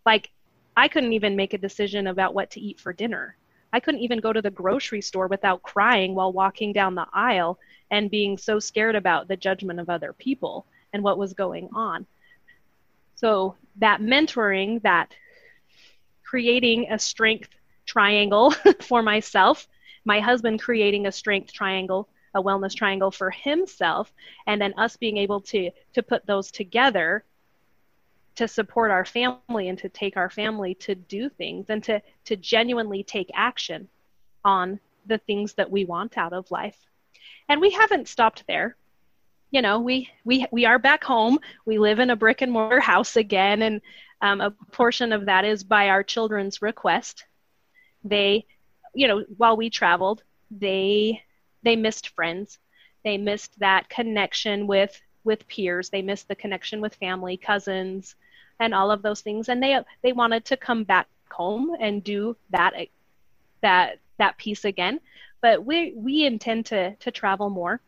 like 0.06 0.32
I 0.78 0.88
couldn't 0.88 1.14
even 1.14 1.36
make 1.36 1.54
a 1.54 1.58
decision 1.58 2.08
about 2.08 2.34
what 2.34 2.52
to 2.52 2.62
eat 2.62 2.80
for 2.80 2.94
dinner. 2.94 3.36
I 3.74 3.80
couldn't 3.82 4.02
even 4.02 4.20
go 4.20 4.32
to 4.32 4.42
the 4.42 4.52
grocery 4.52 5.02
store 5.02 5.28
without 5.28 5.64
crying 5.64 6.16
while 6.16 6.32
walking 6.32 6.72
down 6.72 6.96
the 6.96 7.08
aisle 7.12 7.60
and 7.92 8.10
being 8.10 8.38
so 8.38 8.60
scared 8.60 8.96
about 8.96 9.28
the 9.28 9.36
judgment 9.36 9.80
of 9.80 9.90
other 9.90 10.14
people 10.14 10.66
and 10.94 11.04
what 11.04 11.18
was 11.18 11.34
going 11.34 11.70
on. 11.74 12.06
So, 13.26 13.56
that 13.78 14.02
mentoring, 14.02 14.84
that 14.84 15.16
creating 16.24 16.92
a 16.92 17.00
strength 17.00 17.50
triangle 17.88 18.52
for 18.82 19.02
myself 19.02 19.68
my 20.06 20.20
husband 20.20 20.62
creating 20.62 21.08
a 21.08 21.12
strength 21.12 21.52
triangle 21.52 22.08
a 22.36 22.44
wellness 22.44 22.76
triangle 22.76 23.10
for 23.10 23.32
himself 23.32 24.14
and 24.46 24.62
then 24.62 24.76
us 24.78 24.96
being 24.98 25.18
able 25.18 25.42
to 25.42 25.72
to 25.94 26.04
put 26.04 26.24
those 26.28 26.52
together 26.52 27.24
to 28.36 28.48
support 28.48 28.92
our 28.92 29.06
family 29.06 29.70
and 29.70 29.80
to 29.80 29.90
take 29.90 30.18
our 30.18 30.30
family 30.30 30.76
to 30.76 30.94
do 30.94 31.28
things 31.28 31.66
and 31.70 31.84
to 31.84 32.00
to 32.26 32.36
genuinely 32.36 33.04
take 33.04 33.32
action 33.34 33.88
on 34.44 34.80
the 35.08 35.18
things 35.18 35.56
that 35.56 35.72
we 35.72 35.84
want 35.84 36.16
out 36.16 36.34
of 36.34 36.52
life. 36.52 36.78
And 37.50 37.60
we 37.60 37.72
haven't 37.72 38.08
stopped 38.08 38.44
there 38.48 38.76
you 39.56 39.62
know 39.62 39.80
we 39.80 40.10
we 40.26 40.46
we 40.52 40.66
are 40.66 40.80
back 40.80 41.04
home 41.04 41.40
we 41.66 41.80
live 41.80 42.00
in 42.00 42.10
a 42.10 42.16
brick 42.16 42.42
and 42.42 42.52
mortar 42.52 42.80
house 42.80 43.16
again 43.16 43.62
and 43.62 43.82
um, 44.22 44.42
a 44.42 44.52
portion 44.72 45.12
of 45.12 45.26
that 45.26 45.46
is 45.46 45.64
by 45.64 45.90
our 45.90 46.04
children's 46.04 46.62
request 46.62 47.26
they 48.04 48.46
you 48.96 49.08
know, 49.08 49.24
while 49.38 49.58
we 49.58 49.70
traveled, 49.70 50.24
they 50.50 51.22
they 51.62 51.76
missed 51.76 52.10
friends. 52.10 52.58
They 53.04 53.18
missed 53.18 53.60
that 53.60 53.90
connection 53.90 54.66
with 54.66 55.00
with 55.24 55.48
peers. 55.48 55.90
They 55.90 56.02
missed 56.02 56.28
the 56.28 56.36
connection 56.36 56.82
with 56.82 56.96
family, 56.96 57.38
cousins, 57.38 58.16
and 58.60 58.74
all 58.74 58.90
of 58.90 59.02
those 59.02 59.22
things. 59.22 59.50
And 59.50 59.62
they 59.62 59.80
they 60.02 60.14
wanted 60.14 60.46
to 60.46 60.58
come 60.58 60.86
back 60.86 61.08
home 61.30 61.76
and 61.80 62.04
do 62.04 62.36
that 62.52 62.74
that 63.62 64.00
that 64.18 64.38
piece 64.38 64.66
again. 64.66 65.00
But 65.42 65.64
we 65.64 65.94
we 65.96 66.26
intend 66.26 66.66
to 66.68 66.96
to 66.96 67.12
travel 67.12 67.50
more. 67.50 67.82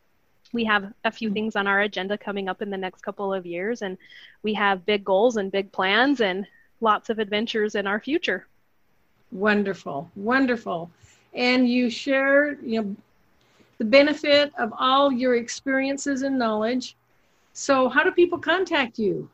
We 0.52 0.64
have 0.64 0.92
a 1.04 1.10
few 1.10 1.30
things 1.30 1.56
on 1.56 1.66
our 1.66 1.80
agenda 1.80 2.16
coming 2.16 2.48
up 2.48 2.62
in 2.62 2.70
the 2.70 2.76
next 2.76 3.02
couple 3.02 3.34
of 3.34 3.46
years, 3.46 3.82
and 3.82 3.98
we 4.42 4.54
have 4.54 4.86
big 4.86 5.04
goals 5.04 5.36
and 5.36 5.52
big 5.52 5.70
plans 5.72 6.20
and 6.20 6.46
lots 6.80 7.10
of 7.10 7.18
adventures 7.18 7.74
in 7.74 7.86
our 7.86 8.00
future. 8.00 8.46
Wonderful, 9.30 10.10
wonderful. 10.16 10.90
And 11.34 11.68
you 11.68 11.90
share, 11.90 12.54
you 12.62 12.82
know, 12.82 12.96
the 13.78 13.84
benefit 13.84 14.52
of 14.58 14.72
all 14.78 15.12
your 15.12 15.34
experiences 15.36 16.22
and 16.22 16.38
knowledge. 16.38 16.96
So, 17.52 17.88
how 17.88 18.02
do 18.02 18.10
people 18.10 18.38
contact 18.38 18.98
you? 18.98 19.30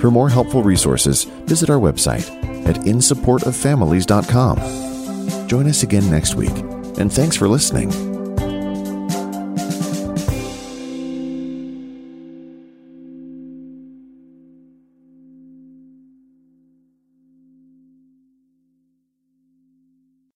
For 0.00 0.10
more 0.10 0.28
helpful 0.28 0.64
resources, 0.64 1.22
visit 1.46 1.70
our 1.70 1.78
website 1.78 2.28
at 2.66 2.74
insupportoffamilies.com. 2.76 5.48
Join 5.48 5.68
us 5.68 5.84
again 5.84 6.10
next 6.10 6.34
week, 6.34 6.56
and 6.98 7.12
thanks 7.12 7.36
for 7.36 7.48
listening. 7.48 8.19